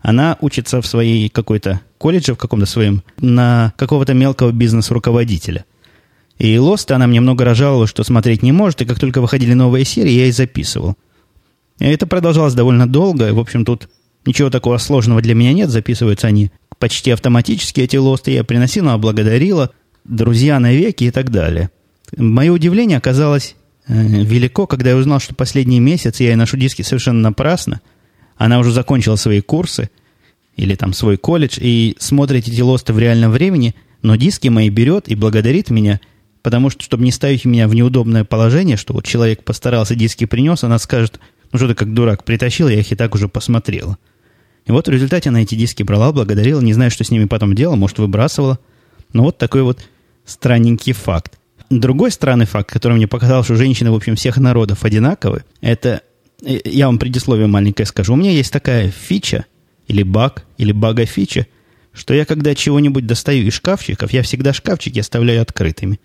она 0.00 0.36
учится 0.40 0.82
в 0.82 0.86
своей 0.86 1.28
какой-то 1.28 1.80
колледже, 1.98 2.34
в 2.34 2.38
каком-то 2.38 2.66
своем, 2.66 3.02
на 3.20 3.72
какого-то 3.76 4.12
мелкого 4.12 4.50
бизнес-руководителя. 4.50 5.64
И 6.38 6.54
Lost 6.56 6.92
она 6.92 7.06
мне 7.06 7.20
много 7.20 7.44
рожала, 7.44 7.86
что 7.86 8.02
смотреть 8.02 8.42
не 8.42 8.52
может, 8.52 8.82
и 8.82 8.86
как 8.86 8.98
только 8.98 9.20
выходили 9.20 9.52
новые 9.52 9.84
серии, 9.84 10.10
я 10.10 10.26
и 10.26 10.30
записывал. 10.32 10.96
Это 11.78 12.06
продолжалось 12.06 12.54
довольно 12.54 12.88
долго, 12.88 13.32
в 13.34 13.38
общем, 13.38 13.64
тут 13.64 13.88
ничего 14.26 14.50
такого 14.50 14.78
сложного 14.78 15.20
для 15.20 15.34
меня 15.34 15.52
нет, 15.52 15.70
записываются 15.70 16.26
они 16.26 16.50
почти 16.78 17.10
автоматически, 17.10 17.80
эти 17.80 17.96
лосты, 17.96 18.32
я 18.32 18.44
приносила, 18.44 18.96
благодарила, 18.96 19.70
друзья 20.04 20.60
навеки 20.60 21.04
и 21.04 21.10
так 21.10 21.30
далее. 21.30 21.70
Мое 22.16 22.52
удивление 22.52 22.98
оказалось 22.98 23.56
э, 23.86 23.94
велико, 24.02 24.66
когда 24.66 24.90
я 24.90 24.96
узнал, 24.96 25.20
что 25.20 25.34
последний 25.34 25.80
месяц 25.80 26.20
я 26.20 26.32
и 26.32 26.36
ношу 26.36 26.56
диски 26.56 26.82
совершенно 26.82 27.20
напрасно. 27.20 27.80
Она 28.36 28.58
уже 28.58 28.72
закончила 28.72 29.16
свои 29.16 29.40
курсы 29.40 29.90
или 30.56 30.74
там 30.74 30.92
свой 30.92 31.16
колледж 31.16 31.58
и 31.60 31.96
смотрит 31.98 32.46
эти 32.46 32.60
лосты 32.60 32.92
в 32.92 32.98
реальном 32.98 33.30
времени, 33.30 33.74
но 34.02 34.16
диски 34.16 34.48
мои 34.48 34.68
берет 34.68 35.08
и 35.08 35.14
благодарит 35.14 35.70
меня, 35.70 36.00
потому 36.42 36.70
что, 36.70 36.82
чтобы 36.82 37.04
не 37.04 37.10
ставить 37.10 37.44
меня 37.44 37.66
в 37.66 37.74
неудобное 37.74 38.24
положение, 38.24 38.76
что 38.76 38.92
вот 38.92 39.06
человек 39.06 39.42
постарался, 39.44 39.94
диски 39.94 40.26
принес, 40.26 40.62
она 40.62 40.78
скажет, 40.78 41.18
ну 41.54 41.58
что 41.58 41.68
ты 41.68 41.74
как 41.74 41.94
дурак 41.94 42.24
притащил, 42.24 42.68
я 42.68 42.80
их 42.80 42.90
и 42.90 42.96
так 42.96 43.14
уже 43.14 43.28
посмотрела. 43.28 43.96
И 44.66 44.72
вот 44.72 44.88
в 44.88 44.90
результате 44.90 45.28
она 45.28 45.42
эти 45.42 45.54
диски 45.54 45.84
брала, 45.84 46.10
благодарила, 46.10 46.60
не 46.60 46.72
знаю, 46.72 46.90
что 46.90 47.04
с 47.04 47.12
ними 47.12 47.26
потом 47.26 47.54
делала, 47.54 47.76
может, 47.76 47.98
выбрасывала. 47.98 48.58
Но 49.12 49.22
вот 49.22 49.38
такой 49.38 49.62
вот 49.62 49.78
странненький 50.24 50.94
факт. 50.94 51.38
Другой 51.70 52.10
странный 52.10 52.46
факт, 52.46 52.70
который 52.70 52.94
мне 52.94 53.06
показал, 53.06 53.44
что 53.44 53.54
женщины, 53.54 53.92
в 53.92 53.94
общем, 53.94 54.16
всех 54.16 54.38
народов 54.38 54.84
одинаковы, 54.84 55.44
это, 55.60 56.02
э, 56.44 56.58
я 56.64 56.86
вам 56.86 56.98
предисловие 56.98 57.46
маленькое 57.46 57.86
скажу. 57.86 58.14
У 58.14 58.16
меня 58.16 58.32
есть 58.32 58.52
такая 58.52 58.90
фича, 58.90 59.44
или 59.86 60.02
баг, 60.02 60.46
или 60.58 60.72
бага-фича, 60.72 61.46
что 61.92 62.14
я 62.14 62.24
когда 62.24 62.56
чего-нибудь 62.56 63.06
достаю 63.06 63.46
из 63.46 63.54
шкафчиков, 63.54 64.12
я 64.12 64.24
всегда 64.24 64.52
шкафчики 64.52 64.98
оставляю 64.98 65.42
открытыми. 65.42 66.00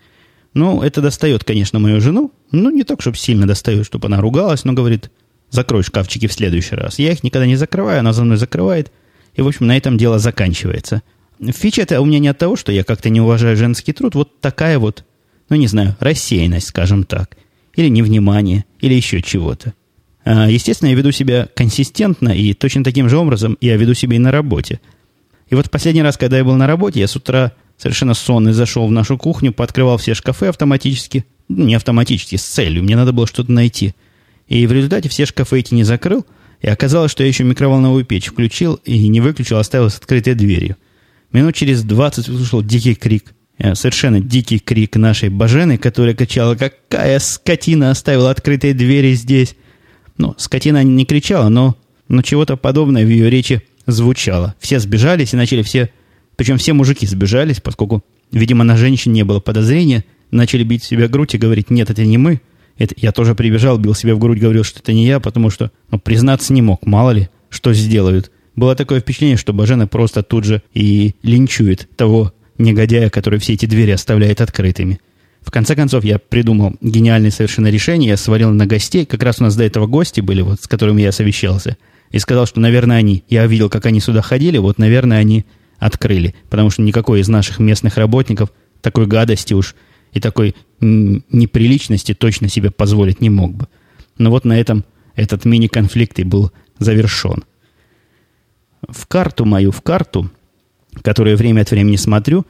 Ну, 0.53 0.83
это 0.83 1.01
достает, 1.01 1.43
конечно, 1.43 1.79
мою 1.79 2.01
жену. 2.01 2.31
Ну, 2.51 2.69
не 2.69 2.83
так, 2.83 3.01
чтобы 3.01 3.17
сильно 3.17 3.47
достает, 3.47 3.87
чтобы 3.87 4.05
она 4.09 4.21
ругалась, 4.21 4.63
но 4.63 4.73
говорит, 4.73 5.09
закрой 5.49 5.83
шкафчики 5.83 6.27
в 6.27 6.33
следующий 6.33 6.75
раз. 6.75 6.99
Я 6.99 7.11
их 7.11 7.23
никогда 7.23 7.45
не 7.45 7.55
закрываю, 7.55 7.99
она 7.99 8.13
за 8.13 8.23
мной 8.23 8.37
закрывает. 8.37 8.91
И, 9.35 9.41
в 9.41 9.47
общем, 9.47 9.67
на 9.67 9.77
этом 9.77 9.97
дело 9.97 10.19
заканчивается. 10.19 11.01
Фича 11.39 11.83
это 11.83 12.01
у 12.01 12.05
меня 12.05 12.19
не 12.19 12.27
от 12.27 12.37
того, 12.37 12.55
что 12.55 12.71
я 12.71 12.83
как-то 12.83 13.09
не 13.09 13.21
уважаю 13.21 13.55
женский 13.55 13.93
труд. 13.93 14.15
Вот 14.15 14.41
такая 14.41 14.79
вот 14.79 15.05
ну, 15.49 15.55
не 15.55 15.67
знаю, 15.67 15.95
рассеянность, 15.99 16.67
скажем 16.67 17.03
так, 17.03 17.37
или 17.75 17.89
невнимание, 17.89 18.65
или 18.79 18.93
еще 18.93 19.21
чего-то. 19.21 19.73
А, 20.23 20.49
естественно, 20.49 20.89
я 20.89 20.95
веду 20.95 21.11
себя 21.11 21.47
консистентно, 21.55 22.29
и 22.29 22.53
точно 22.53 22.83
таким 22.83 23.09
же 23.09 23.17
образом 23.17 23.57
я 23.61 23.75
веду 23.77 23.93
себя 23.93 24.15
и 24.15 24.19
на 24.19 24.31
работе. 24.31 24.79
И 25.49 25.55
вот 25.55 25.71
последний 25.71 26.03
раз, 26.03 26.17
когда 26.17 26.37
я 26.37 26.43
был 26.43 26.55
на 26.55 26.67
работе, 26.67 26.99
я 26.99 27.07
с 27.07 27.15
утра 27.15 27.53
совершенно 27.77 28.13
сонный 28.13 28.53
зашел 28.53 28.87
в 28.87 28.91
нашу 28.91 29.17
кухню, 29.17 29.51
пооткрывал 29.51 29.97
все 29.97 30.13
шкафы 30.13 30.47
автоматически, 30.47 31.25
ну, 31.47 31.65
не 31.65 31.75
автоматически, 31.75 32.35
с 32.35 32.43
целью, 32.43 32.83
мне 32.83 32.95
надо 32.95 33.11
было 33.11 33.25
что-то 33.25 33.51
найти. 33.51 33.95
И 34.49 34.65
в 34.65 34.71
результате 34.73 35.07
все 35.07 35.25
шкафы 35.25 35.59
эти 35.59 35.73
не 35.75 35.83
закрыл, 35.83 36.25
и 36.61 36.67
оказалось, 36.67 37.11
что 37.11 37.23
я 37.23 37.29
еще 37.29 37.43
микроволновую 37.43 38.03
печь 38.03 38.27
включил 38.27 38.79
и 38.83 39.07
не 39.07 39.21
выключил, 39.21 39.57
оставил 39.57 39.89
с 39.89 39.97
открытой 39.97 40.33
дверью. 40.33 40.75
Минут 41.31 41.55
через 41.55 41.83
двадцать 41.83 42.27
услышал 42.27 42.63
дикий 42.63 42.95
крик. 42.95 43.33
Э, 43.59 43.75
совершенно 43.75 44.19
дикий 44.19 44.57
крик 44.57 44.95
нашей 44.95 45.29
Бажены, 45.29 45.77
которая 45.77 46.15
кричала, 46.15 46.55
какая 46.55 47.19
скотина 47.19 47.91
оставила 47.91 48.31
открытые 48.31 48.73
двери 48.73 49.13
здесь. 49.13 49.55
Ну, 50.17 50.33
скотина 50.37 50.83
не 50.83 51.05
кричала, 51.05 51.49
но, 51.49 51.77
но 52.07 52.23
чего-то 52.23 52.57
подобное 52.57 53.05
в 53.05 53.09
ее 53.09 53.29
речи 53.29 53.61
звучало. 53.85 54.55
Все 54.59 54.79
сбежались 54.79 55.33
и 55.33 55.37
начали 55.37 55.61
все, 55.61 55.91
причем 56.35 56.57
все 56.57 56.73
мужики 56.73 57.05
сбежались, 57.05 57.61
поскольку, 57.61 58.03
видимо, 58.31 58.63
на 58.63 58.77
женщин 58.77 59.13
не 59.13 59.23
было 59.23 59.39
подозрения, 59.39 60.05
начали 60.31 60.63
бить 60.63 60.83
себя 60.83 61.07
грудь 61.07 61.35
и 61.35 61.37
говорить, 61.37 61.69
нет, 61.69 61.91
это 61.91 62.03
не 62.03 62.17
мы. 62.17 62.41
Это, 62.79 62.95
я 62.97 63.11
тоже 63.11 63.35
прибежал, 63.35 63.77
бил 63.77 63.93
себя 63.93 64.15
в 64.15 64.19
грудь, 64.19 64.39
говорил, 64.39 64.63
что 64.63 64.79
это 64.79 64.93
не 64.93 65.05
я, 65.05 65.19
потому 65.19 65.51
что 65.51 65.69
ну, 65.91 65.99
признаться 65.99 66.53
не 66.53 66.61
мог, 66.61 66.85
мало 66.85 67.11
ли, 67.11 67.29
что 67.49 67.73
сделают. 67.73 68.31
Было 68.55 68.75
такое 68.75 69.01
впечатление, 69.01 69.37
что 69.37 69.53
Бажена 69.53 69.85
просто 69.85 70.23
тут 70.23 70.45
же 70.45 70.63
и 70.73 71.13
линчует 71.21 71.87
того 71.95 72.33
негодяя, 72.57 73.09
который 73.09 73.39
все 73.39 73.53
эти 73.53 73.65
двери 73.65 73.91
оставляет 73.91 74.41
открытыми. 74.41 74.99
В 75.41 75.51
конце 75.51 75.75
концов, 75.75 76.03
я 76.03 76.19
придумал 76.19 76.75
гениальное 76.81 77.31
совершенно 77.31 77.67
решение. 77.67 78.09
Я 78.09 78.17
сварил 78.17 78.51
на 78.51 78.65
гостей. 78.65 79.05
Как 79.05 79.23
раз 79.23 79.39
у 79.39 79.43
нас 79.43 79.55
до 79.55 79.63
этого 79.63 79.87
гости 79.87 80.21
были, 80.21 80.41
вот, 80.41 80.61
с 80.61 80.67
которыми 80.67 81.01
я 81.01 81.11
совещался. 81.11 81.77
И 82.11 82.19
сказал, 82.19 82.45
что, 82.45 82.59
наверное, 82.59 82.97
они... 82.97 83.23
Я 83.29 83.45
видел, 83.47 83.69
как 83.69 83.85
они 83.85 83.99
сюда 83.99 84.21
ходили. 84.21 84.57
Вот, 84.57 84.77
наверное, 84.77 85.19
они 85.19 85.45
открыли. 85.77 86.35
Потому 86.49 86.69
что 86.69 86.81
никакой 86.81 87.21
из 87.21 87.29
наших 87.29 87.59
местных 87.59 87.97
работников 87.97 88.51
такой 88.81 89.07
гадости 89.07 89.53
уж 89.53 89.75
и 90.13 90.19
такой 90.19 90.55
неприличности 90.79 92.13
точно 92.13 92.49
себе 92.49 92.71
позволить 92.71 93.21
не 93.21 93.29
мог 93.29 93.53
бы. 93.53 93.67
Но 94.17 94.29
вот 94.29 94.45
на 94.45 94.57
этом 94.57 94.85
этот 95.15 95.45
мини-конфликт 95.45 96.19
и 96.19 96.23
был 96.23 96.51
завершен. 96.77 97.43
В 98.87 99.07
карту 99.07 99.45
мою, 99.45 99.71
в 99.71 99.81
карту 99.81 100.29
которую 101.01 101.37
время 101.37 101.61
от 101.61 101.71
времени 101.71 101.95
смотрю, 101.95 102.45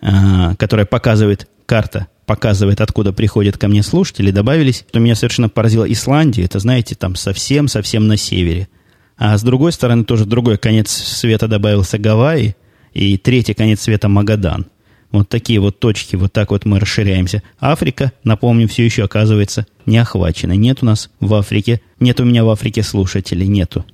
а, 0.00 0.54
которая 0.56 0.86
показывает, 0.86 1.48
карта 1.66 2.08
показывает, 2.26 2.80
откуда 2.80 3.12
приходят 3.12 3.56
ко 3.56 3.68
мне 3.68 3.82
слушатели, 3.82 4.30
добавились, 4.30 4.84
то 4.90 5.00
меня 5.00 5.14
совершенно 5.14 5.48
поразила 5.48 5.90
Исландия. 5.90 6.44
Это, 6.44 6.58
знаете, 6.58 6.94
там 6.94 7.14
совсем-совсем 7.14 8.06
на 8.06 8.16
севере. 8.16 8.68
А 9.16 9.36
с 9.36 9.42
другой 9.42 9.72
стороны, 9.72 10.04
тоже 10.04 10.26
другой 10.26 10.58
конец 10.58 10.90
света 10.90 11.48
добавился 11.48 11.98
Гавайи, 11.98 12.54
и 12.92 13.16
третий 13.16 13.54
конец 13.54 13.80
света 13.80 14.08
Магадан. 14.08 14.66
Вот 15.10 15.28
такие 15.28 15.58
вот 15.58 15.78
точки, 15.80 16.16
вот 16.16 16.32
так 16.32 16.50
вот 16.50 16.66
мы 16.66 16.78
расширяемся. 16.78 17.42
Африка, 17.58 18.12
напомню, 18.24 18.68
все 18.68 18.84
еще 18.84 19.04
оказывается 19.04 19.66
не 19.86 19.96
охвачена. 19.96 20.52
Нет 20.52 20.82
у 20.82 20.86
нас 20.86 21.10
в 21.18 21.32
Африке, 21.34 21.80
нет 21.98 22.20
у 22.20 22.24
меня 22.24 22.44
в 22.44 22.50
Африке 22.50 22.82
слушателей, 22.82 23.46
нету. 23.46 23.86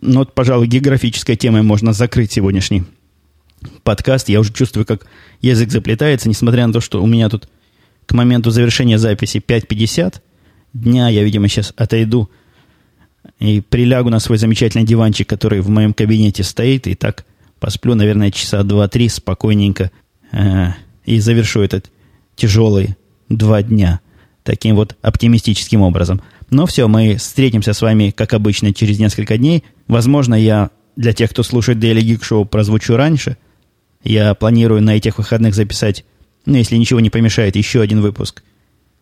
Ну 0.00 0.20
вот, 0.20 0.34
пожалуй, 0.34 0.66
географической 0.66 1.36
темой 1.36 1.62
можно 1.62 1.92
закрыть 1.92 2.32
сегодняшний 2.32 2.84
подкаст. 3.82 4.30
Я 4.30 4.40
уже 4.40 4.52
чувствую, 4.52 4.86
как 4.86 5.06
язык 5.42 5.70
заплетается, 5.70 6.28
несмотря 6.28 6.66
на 6.66 6.72
то, 6.72 6.80
что 6.80 7.02
у 7.02 7.06
меня 7.06 7.28
тут 7.28 7.48
к 8.06 8.12
моменту 8.12 8.50
завершения 8.50 8.98
записи 8.98 9.36
5.50 9.36 10.16
дня. 10.72 11.08
Я, 11.08 11.22
видимо, 11.22 11.48
сейчас 11.48 11.74
отойду 11.76 12.30
и 13.38 13.60
прилягу 13.60 14.08
на 14.08 14.18
свой 14.18 14.38
замечательный 14.38 14.84
диванчик, 14.84 15.28
который 15.28 15.60
в 15.60 15.68
моем 15.68 15.92
кабинете 15.92 16.42
стоит, 16.42 16.86
и 16.86 16.94
так 16.94 17.26
посплю, 17.60 17.94
наверное, 17.94 18.30
часа 18.30 18.62
2-3 18.62 19.08
спокойненько 19.08 19.90
э, 20.32 20.68
и 21.04 21.20
завершу 21.20 21.60
этот 21.60 21.90
тяжелый 22.34 22.96
два 23.28 23.62
дня 23.62 24.00
таким 24.42 24.74
вот 24.74 24.96
оптимистическим 25.02 25.82
образом. 25.82 26.22
Но 26.50 26.66
все, 26.66 26.88
мы 26.88 27.16
встретимся 27.16 27.72
с 27.72 27.82
вами, 27.82 28.10
как 28.10 28.34
обычно, 28.34 28.74
через 28.74 28.98
несколько 28.98 29.36
дней. 29.38 29.62
Возможно, 29.86 30.34
я 30.34 30.70
для 30.96 31.12
тех, 31.12 31.30
кто 31.30 31.42
слушает 31.42 31.78
Daily 31.78 32.00
Geek 32.00 32.22
Show, 32.22 32.46
прозвучу 32.46 32.96
раньше. 32.96 33.36
Я 34.02 34.34
планирую 34.34 34.82
на 34.82 34.96
этих 34.96 35.18
выходных 35.18 35.54
записать, 35.54 36.04
ну, 36.46 36.56
если 36.56 36.76
ничего 36.76 37.00
не 37.00 37.10
помешает, 37.10 37.54
еще 37.54 37.80
один 37.80 38.00
выпуск 38.00 38.42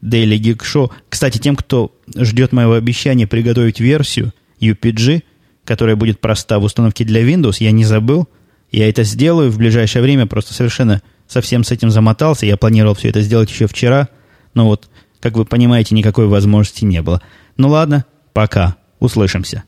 Daily 0.02 0.38
Geek 0.38 0.58
Show. 0.62 0.90
Кстати, 1.08 1.38
тем, 1.38 1.56
кто 1.56 1.94
ждет 2.14 2.52
моего 2.52 2.74
обещания 2.74 3.26
приготовить 3.26 3.80
версию 3.80 4.32
UPG, 4.60 5.22
которая 5.64 5.96
будет 5.96 6.20
проста 6.20 6.58
в 6.58 6.64
установке 6.64 7.04
для 7.04 7.22
Windows, 7.22 7.56
я 7.60 7.70
не 7.70 7.84
забыл. 7.84 8.28
Я 8.70 8.88
это 8.88 9.02
сделаю 9.02 9.50
в 9.50 9.58
ближайшее 9.58 10.02
время, 10.02 10.26
просто 10.26 10.54
совершенно 10.54 11.02
совсем 11.26 11.64
с 11.64 11.70
этим 11.70 11.90
замотался. 11.90 12.46
Я 12.46 12.56
планировал 12.56 12.94
все 12.94 13.08
это 13.08 13.22
сделать 13.22 13.50
еще 13.50 13.66
вчера, 13.66 14.08
но 14.54 14.66
вот 14.66 14.88
как 15.20 15.34
вы 15.34 15.44
понимаете, 15.44 15.94
никакой 15.94 16.26
возможности 16.26 16.84
не 16.84 17.02
было. 17.02 17.22
Ну 17.56 17.68
ладно, 17.68 18.04
пока. 18.32 18.76
Услышимся. 19.00 19.64